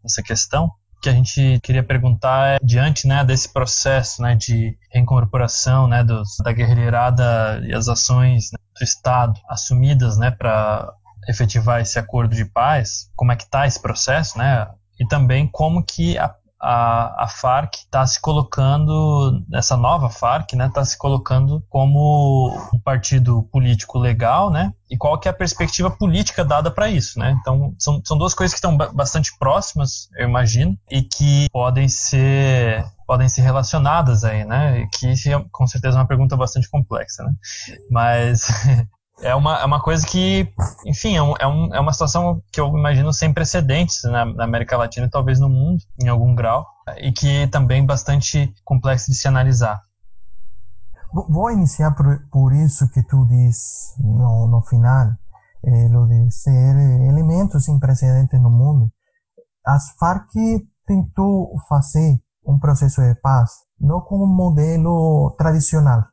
[0.00, 0.70] nessa questão
[1.02, 6.36] que a gente queria perguntar é, diante né, desse processo né, de reincorporação né, dos,
[6.44, 10.88] da guerrilheirada e as ações né, do Estado assumidas né, para
[11.28, 14.68] efetivar esse acordo de paz, como é que está esse processo, né?
[15.00, 20.66] E também como que a, a, a FARC está se colocando, essa nova FARC, né,
[20.66, 24.72] está se colocando como um partido político legal, né?
[24.90, 27.36] E qual que é a perspectiva política dada para isso, né?
[27.40, 32.84] Então, são, são duas coisas que estão bastante próximas, eu imagino, e que podem ser
[33.06, 34.86] podem ser relacionadas aí, né?
[34.92, 35.12] Que
[35.50, 37.32] com certeza é uma pergunta bastante complexa, né?
[37.90, 38.48] Mas
[39.22, 40.52] é uma, é uma coisa que,
[40.86, 44.44] enfim, é, um, é, um, é uma situação que eu imagino sem precedentes na, na,
[44.44, 46.66] América Latina e talvez no mundo, em algum grau,
[46.98, 49.80] e que também bastante complexo de se analisar.
[51.12, 55.08] Vou iniciar por, por isso que tu diz no, no final,
[55.64, 56.76] eh, lo de ser
[57.08, 58.90] elementos sem precedentes no mundo.
[59.66, 60.30] As Farc
[60.86, 66.04] tentou fazer um processo de paz, não com um modelo tradicional,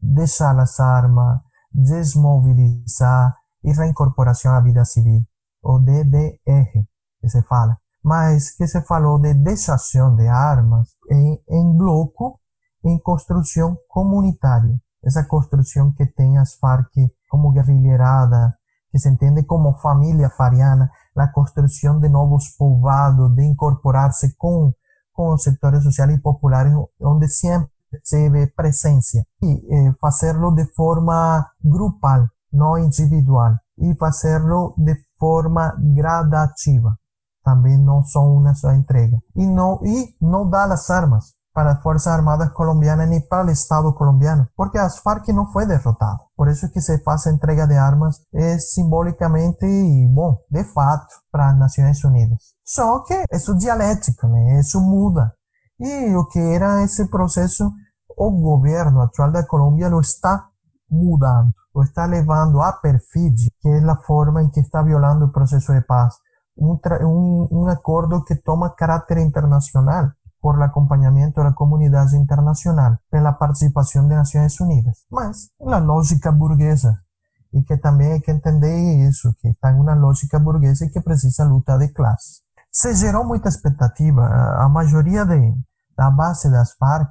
[0.00, 1.40] deixar as armas,
[1.72, 5.28] desmovilizar y reincorporación a vida civil,
[5.60, 6.88] o DDR,
[7.20, 7.80] que se fala.
[8.02, 12.40] Mas que se falou de desação de armas en, en bloco
[12.82, 14.80] en construcción comunitaria.
[15.02, 16.92] Esa construcción que tem as FARC
[17.28, 18.58] como guerrillerada,
[18.90, 24.76] que se entiende como familia fariana, la construcción de nuevos povoados, de incorporarse con,
[25.12, 27.71] con sectores sociales y populares, donde siempre
[28.02, 35.74] se ve presencia y eh, hacerlo de forma grupal, no individual, y hacerlo de forma
[35.78, 36.98] gradativa.
[37.44, 39.18] También no son una sola entrega.
[39.34, 43.50] Y no, y no da las armas para las Fuerzas Armadas colombianas ni para el
[43.50, 45.02] Estado colombiano, porque las
[45.34, 46.30] no fue derrotado.
[46.34, 51.08] Por eso es que se hace entrega de armas es simbólicamente y, bueno, de fato
[51.30, 52.56] para las Naciones Unidas.
[52.64, 54.58] Só que eso es dialéctico, ¿no?
[54.58, 55.36] eso muda.
[55.84, 57.72] Y lo que era ese proceso
[58.16, 60.52] o gobierno actual de Colombia lo está
[60.86, 65.32] mudando, lo está elevando a perfidia, que es la forma en que está violando el
[65.32, 66.20] proceso de paz.
[66.54, 73.00] Un, un, un acuerdo que toma carácter internacional por el acompañamiento de la comunidad internacional,
[73.10, 77.02] de la participación de Naciones Unidas, más la lógica burguesa,
[77.50, 81.00] y que también hay que entender eso, que está en una lógica burguesa y que
[81.00, 82.44] precisa lucha de clases.
[82.70, 85.54] Se generó mucha expectativa, a mayoría de,
[85.96, 87.10] la base das Farc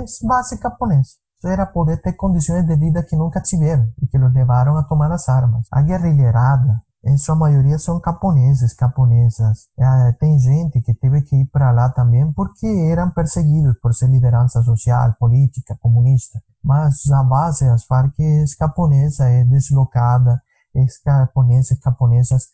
[0.00, 1.16] es base japonesa.
[1.44, 5.10] Era poder ter condições de vida que nunca tiveram e que los levaram a tomar
[5.10, 5.66] as armas.
[5.72, 9.66] A guerrilheirada, em sua maioria, são japoneses, japonesas.
[9.76, 14.08] É, tem gente que teve que ir para lá também porque eram perseguidos por ser
[14.08, 16.40] liderança social, política, comunista.
[16.62, 20.40] Mas a base das Farc é japonesa, é deslocada,
[20.76, 22.44] é japoneses, japonesas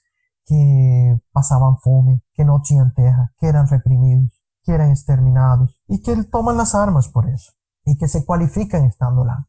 [0.46, 4.37] que passavam fome, que não tinham terra, que eram reprimidos
[4.68, 7.52] que eran exterminados y que toman las armas por eso
[7.86, 9.48] y que se cualifican estando lá.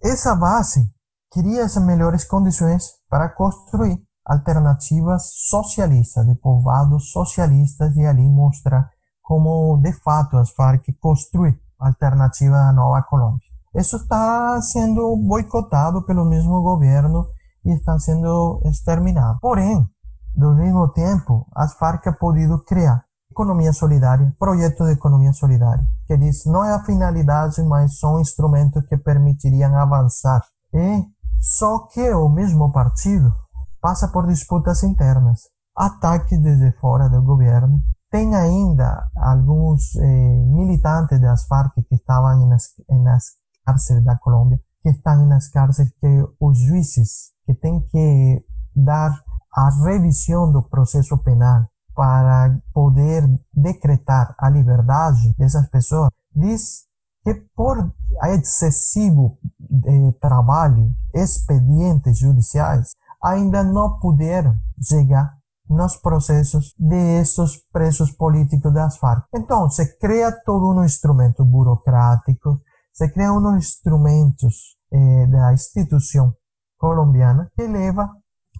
[0.00, 0.94] Esa base
[1.28, 9.76] quería esas mejores condiciones para construir alternativas socialistas, de povoados socialistas, e ali mostra como,
[9.82, 13.48] de fato, as Farc construem alternativa à Nova Colômbia.
[13.74, 17.26] Isso está sendo boicotado pelo mesmo governo
[17.64, 19.40] e está sendo exterminado.
[19.40, 19.84] Porém,
[20.32, 23.04] do mesmo tempo, as Farc ha podido criar
[23.34, 28.86] economia solidária, projeto de economia solidária, que diz não é a finalidade, mas são instrumentos
[28.86, 30.42] que permitiriam avançar.
[30.72, 31.04] E
[31.40, 33.34] só que o mesmo partido
[33.80, 35.40] passa por disputas internas,
[35.76, 37.82] ataques desde fora do governo.
[38.10, 43.24] Tem ainda alguns eh, militantes das Farc que estavam nas, nas
[43.66, 49.10] cárceles da Colômbia, que estão nas cárceles que os juízes que têm que dar
[49.52, 53.22] a revisão do processo penal para poder
[53.52, 56.84] decretar a liberdade dessas pessoas, diz
[57.22, 57.92] que por
[58.24, 59.38] excessivo
[59.86, 62.90] eh, trabalho, expedientes judiciais,
[63.22, 65.38] ainda não puderam chegar
[65.68, 69.24] nos processos de esses presos políticos das Farc.
[69.34, 72.60] Então, se cria todo um instrumento burocrático,
[72.92, 76.34] se cria uns instrumentos eh, da instituição
[76.78, 78.10] colombiana que leva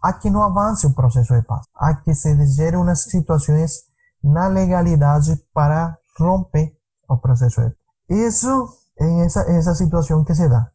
[0.05, 3.85] a que não avance o processo de paz, a que se gere umas situações
[4.23, 6.77] na legalidade para romper
[7.09, 7.79] o processo de paz.
[8.11, 8.69] Isso
[9.01, 10.71] é essa, situação que se dá.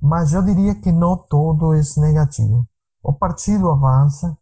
[0.00, 2.66] Mas eu diria que não todo é negativo.
[3.02, 4.38] O partido avança,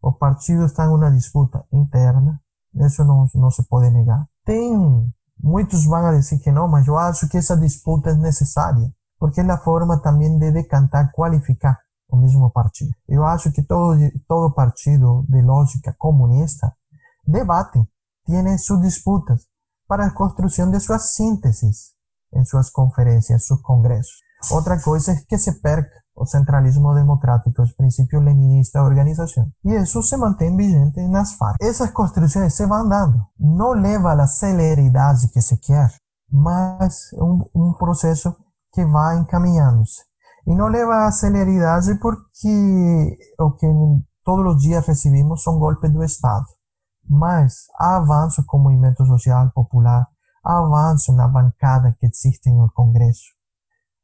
[0.00, 2.40] o partido está em uma disputa interna,
[2.74, 4.26] isso não, não se pode negar.
[4.46, 9.42] Tem, muitos vão dizer que não, mas eu acho que essa disputa é necessária, porque
[9.42, 11.78] é a forma também de decantar, qualificar
[12.08, 12.92] o mesmo partido.
[13.08, 13.98] Eu acho que todo,
[14.28, 16.72] todo partido de lógica comunista
[17.26, 17.82] debate,
[18.26, 19.46] tem suas disputas
[19.86, 21.94] para a construção de suas sínteses
[22.34, 24.22] em suas conferências, seus congressos.
[24.50, 29.50] Outra coisa é que se perca o centralismo democrático, os princípios leninistas da organização.
[29.64, 31.56] E isso se mantém vigente nas FARC.
[31.60, 33.20] Essas construções se vão dando.
[33.38, 35.92] Não leva à celeridade que se quer,
[36.30, 38.34] mas um, um processo
[38.72, 40.02] que vai encaminhando-se.
[40.46, 43.66] E não leva à celeridade porque o que
[44.24, 46.46] todos os dias recebemos são golpes do Estado.
[47.08, 50.06] Mas há avanço com o movimento social popular,
[50.44, 53.34] há avanço na bancada que existe no Congresso,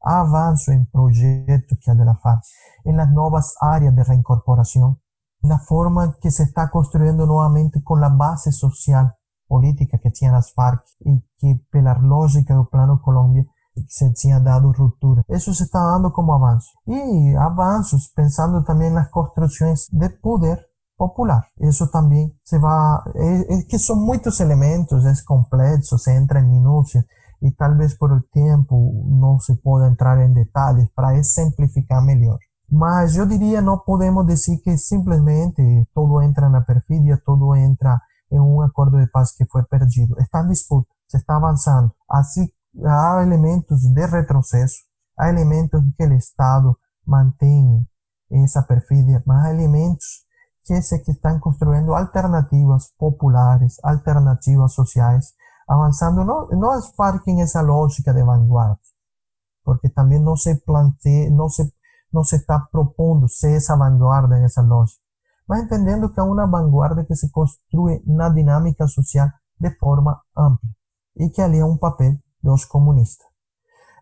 [0.05, 2.43] há avanço em projeto que é da FARC,
[2.86, 4.97] em las novas áreas de reincorporação,
[5.43, 9.11] na forma que se está construindo novamente com a base social
[9.49, 13.45] política que tinha as FARC e que, pela lógica do Plano Colômbia,
[13.88, 15.22] se tinha dado ruptura.
[15.28, 16.68] Isso se está dando como avanço.
[16.86, 20.58] E avanços pensando também nas construções de poder
[20.96, 21.46] popular.
[21.60, 22.98] Isso também se vai...
[23.14, 27.04] É, que são muitos elementos, é complexo, se entra em minúcia
[27.42, 32.38] e talvez por o tempo não se pode entrar em detalhes para exemplificar melhor.
[32.70, 35.62] Mas eu diria não podemos dizer que simplesmente
[35.94, 37.98] todo entra na perfídia, todo entra
[38.30, 40.14] em um acordo de paz que foi perdido.
[40.20, 41.90] Está em disputa, se está avançando.
[42.08, 42.46] Assim
[42.84, 44.76] há elementos de retrocesso,
[45.18, 47.86] há elementos que o Estado mantém
[48.30, 50.24] essa perfídia, mas há elementos
[50.64, 55.32] que se que estão construindo alternativas populares, alternativas sociais,
[55.68, 58.78] avançando não, não as Farc em essa lógica de vanguarda,
[59.64, 61.72] porque também não se planteia, não se,
[62.12, 65.00] não se está propondo ser essa vanguarda em essa lógica,
[65.48, 70.70] mas entendendo que é uma vanguarda que se construi na dinâmica social de forma ampla
[71.16, 73.26] e que ali é um papel dos comunistas.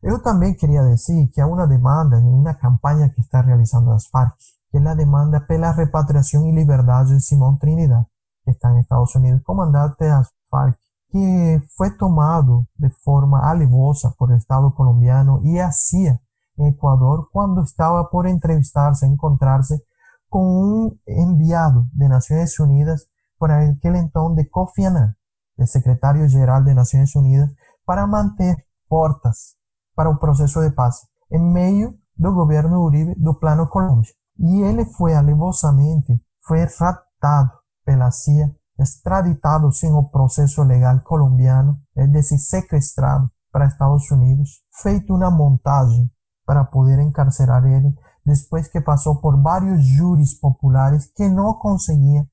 [0.02, 4.06] Eu também queria dizer que há uma demanda em uma campanha que está realizando as
[4.06, 4.36] Farc,
[4.70, 8.04] que é a demanda pela repatriação e liberdade de Simão Trinidad,
[8.44, 10.78] que está em Estados Unidos, comandante das Farc,
[11.10, 16.18] que foi tomado de forma alevosa por o Estado colombiano e a CIA
[16.58, 19.80] em Equador quando estava por entrevistar-se, encontrar-se
[20.28, 23.06] com um enviado de Nações Unidas
[23.38, 25.14] por aquele então de Kofi Annan,
[25.58, 27.50] de secretário-geral de Nações Unidas,
[27.88, 28.54] para manter
[28.86, 29.56] portas
[29.96, 30.96] para o processo de paz
[31.32, 34.12] em meio do governo Uribe do Plano Colômbia.
[34.38, 37.50] E ele foi alevosamente, foi raptado
[37.86, 45.14] pela CIA, extraditado sem o processo legal colombiano, é decir, sequestrado para Estados Unidos, feito
[45.14, 46.10] uma montagem
[46.44, 52.26] para poder encarcerar ele, depois que passou por vários júris populares que não conseguiam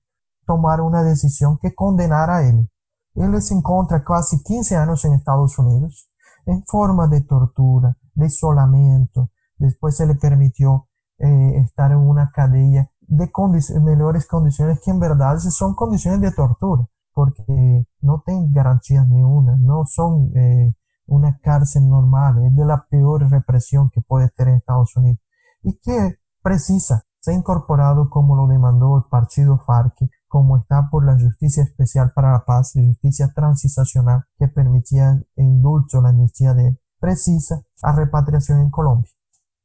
[0.45, 2.69] tomar uma decisão que condenara ele.
[3.15, 6.07] Ele se encontra quase 15 anos em Estados Unidos,
[6.47, 9.29] em forma de tortura, de isolamento.
[9.59, 10.83] Depois ele permitiu
[11.19, 16.31] eh, estar em uma cadeia de condi melhores condições, que em verdade são condições de
[16.31, 20.71] tortura, porque não tem garantia nenhuma, não são eh,
[21.07, 25.21] uma cárcel normal, é da pior repressão que pode ter em Estados Unidos.
[25.63, 31.17] E que precisa sea incorporado como lo demandó el partido FARC, como está por la
[31.19, 36.79] Justicia Especial para la Paz y Justicia Transicional que permitía e indulto la amnistía de
[36.99, 39.11] precisa a repatriación en Colombia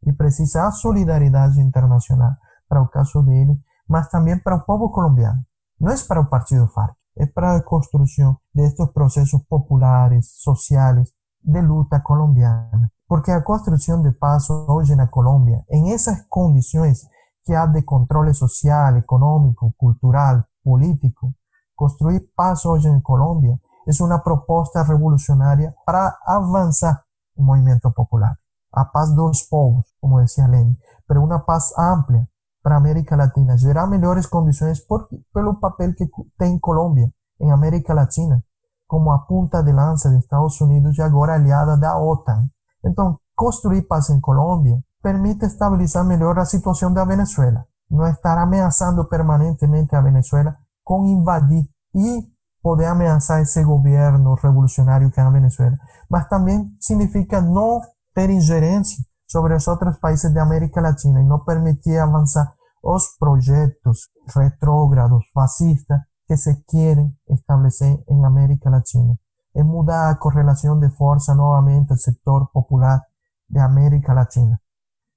[0.02, 2.38] y precisa a solidaridad internacional
[2.68, 5.46] para el caso de él, mas también para el pueblo colombiano.
[5.78, 11.14] No es para el partido FARC, es para la construcción de estos procesos populares, sociales,
[11.40, 12.92] de luta colombiana.
[13.06, 17.08] Porque la construcción de paz hoy en la Colombia, en esas condiciones
[17.44, 21.34] que hay de control social, económico, cultural, político,
[21.74, 27.04] construir paz hoy en Colombia es una propuesta revolucionaria para avanzar
[27.34, 28.38] el movimiento popular.
[28.70, 32.28] A paz dos povos, como decía Lenin, pero una paz amplia
[32.62, 36.08] para América Latina, gerar mejores condiciones por, pelo papel que
[36.38, 37.10] tiene Colombia
[37.40, 38.44] en América Latina,
[38.86, 42.52] como a punta de lanza de Estados Unidos y ahora aliada da OTAN.
[42.84, 49.08] Entonces, construir paz en Colombia permite estabilizar mejor la situación de Venezuela, no estar amenazando
[49.08, 50.59] permanentemente a Venezuela
[50.90, 55.78] con invadir y poder amenazar ese gobierno revolucionario que es Venezuela,
[56.08, 57.82] mas también significa no
[58.12, 64.10] ter injerencia sobre los otros países de América Latina y no permitir avanzar los proyectos
[64.34, 69.14] retrógrados, fascistas que se quieren establecer en América Latina.
[69.54, 73.02] Es mudar la correlación de fuerza nuevamente al sector popular
[73.46, 74.60] de América Latina.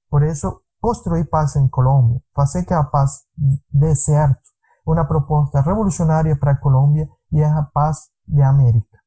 [0.08, 3.26] Por eso, construir paz en Colombia, hacer que la paz
[3.70, 4.53] dé certo,
[4.86, 8.98] una propuesta revolucionaria para Colombia e a paz de América.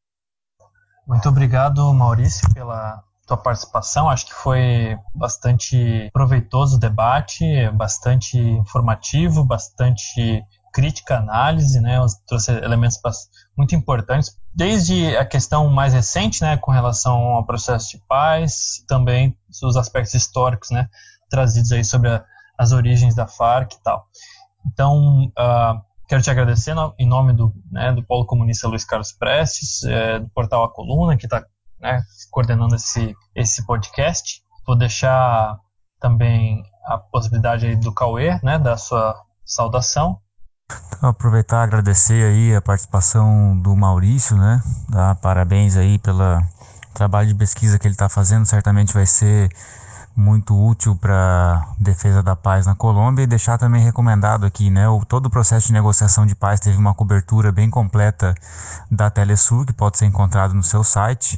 [1.08, 4.10] Muito obrigado, Maurício, pela tua participação.
[4.10, 11.98] Acho que foi bastante proveitoso o debate, bastante informativo, bastante crítica, análise, né?
[12.28, 13.00] Trouxe elementos
[13.58, 19.38] muito importantes, desde a questão mais recente, né, com relação ao processo de paz, também
[19.64, 20.88] os aspectos históricos, né,
[21.30, 22.24] trazidos aí sobre a,
[22.58, 24.06] as origens da FARC e tal.
[24.66, 29.12] Então, uh, quero te agradecer no, em nome do, né, do Polo Comunista Luiz Carlos
[29.12, 31.44] Prestes, é, do portal A Coluna, que está
[31.80, 32.02] né,
[32.32, 34.42] coordenando esse, esse podcast.
[34.66, 35.58] Vou deixar
[36.00, 40.20] também a possibilidade do Cauê, né, da sua saudação.
[40.98, 44.62] Então, aproveitar e agradecer aí a participação do Maurício, né?
[44.90, 46.42] Dar parabéns aí pelo
[46.94, 48.46] trabalho de pesquisa que ele está fazendo.
[48.46, 49.50] Certamente vai ser
[50.18, 54.90] muito útil para defesa da paz na Colômbia e deixar também recomendado aqui, né?
[54.90, 58.34] O, todo o processo de negociação de paz teve uma cobertura bem completa
[58.90, 61.38] da Telesur, que pode ser encontrado no seu site.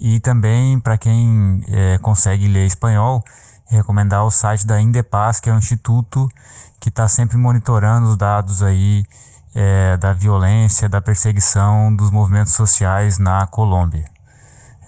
[0.00, 3.22] E também, para quem é, consegue ler espanhol,
[3.66, 6.30] recomendar o site da Indepaz, que é um instituto
[6.80, 9.04] que está sempre monitorando os dados aí
[9.54, 14.06] é, da violência, da perseguição dos movimentos sociais na Colômbia.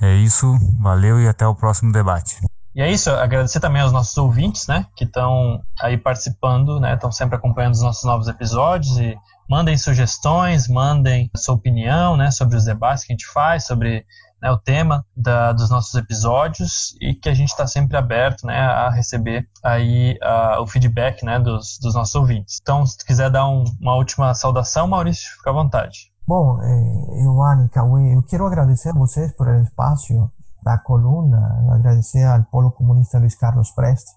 [0.01, 2.41] É isso, valeu e até o próximo debate.
[2.81, 7.12] E é isso, agradecer também aos nossos ouvintes, né, que estão aí participando, né, estão
[7.12, 9.14] sempre acompanhando os nossos novos episódios e
[9.47, 14.07] mandem sugestões, mandem sua opinião, né, sobre os debates que a gente faz, sobre
[14.41, 18.59] né, o tema da, dos nossos episódios e que a gente está sempre aberto né,
[18.59, 20.18] a receber aí
[20.59, 22.61] o feedback né, dos, dos, nossos ouvintes.
[22.62, 26.11] Então, se quiser dar um, uma última saudação, Maurício, fica à vontade.
[26.26, 30.31] Bom, eh, Ivani, Cauê, eu quero agradecer a vocês por o espaço
[30.62, 34.11] da coluna, agradecer ao Polo Comunista Luiz Carlos Preste,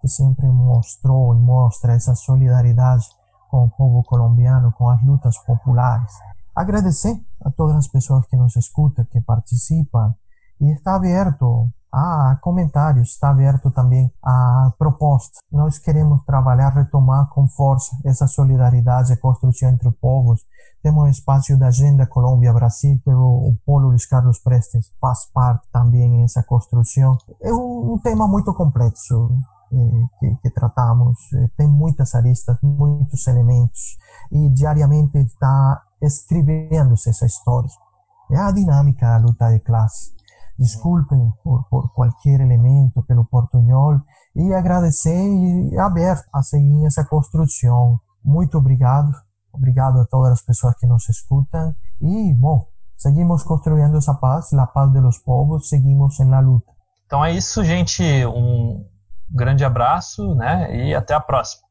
[0.00, 3.06] que sempre mostrou e mostra essa solidariedade
[3.50, 6.12] com o povo colombiano, com as lutas populares.
[6.54, 10.14] Agradecer a todas as pessoas que nos escutam, que participam,
[10.60, 15.38] e está aberto a comentários, está aberto também a propostas.
[15.50, 20.40] Nós queremos trabalhar, retomar com força essa solidariedade, a construção entre povos.
[20.82, 26.20] Temos um espaço da Agenda Colômbia-Brasil, que o, Polo Luiz Carlos Prestes faz parte também
[26.20, 27.18] nessa construção.
[27.42, 29.30] É um, um tema muito complexo.
[29.70, 33.98] Eh, que, que, tratamos eh, tem muitas aristas, muitos elementos
[34.32, 37.70] e diariamente está escribiéndose esa historia.
[38.30, 40.12] Es dinámica la luta de clase.
[40.56, 44.04] Disculpen por, por cualquier elemento pelo portuñol
[44.34, 48.00] y agradecer y abrir a seguir esa construcción.
[48.22, 49.12] Muy obrigado.
[49.58, 51.76] Obrigado a todas las personas que nos escuchan.
[52.00, 56.72] Y, bueno, seguimos construyendo esa paz, la paz de los povos, seguimos en la luta.
[57.04, 58.02] Então é isso, gente.
[58.26, 58.84] Um
[59.30, 60.74] grande abraço, né?
[60.74, 61.67] E até a próxima.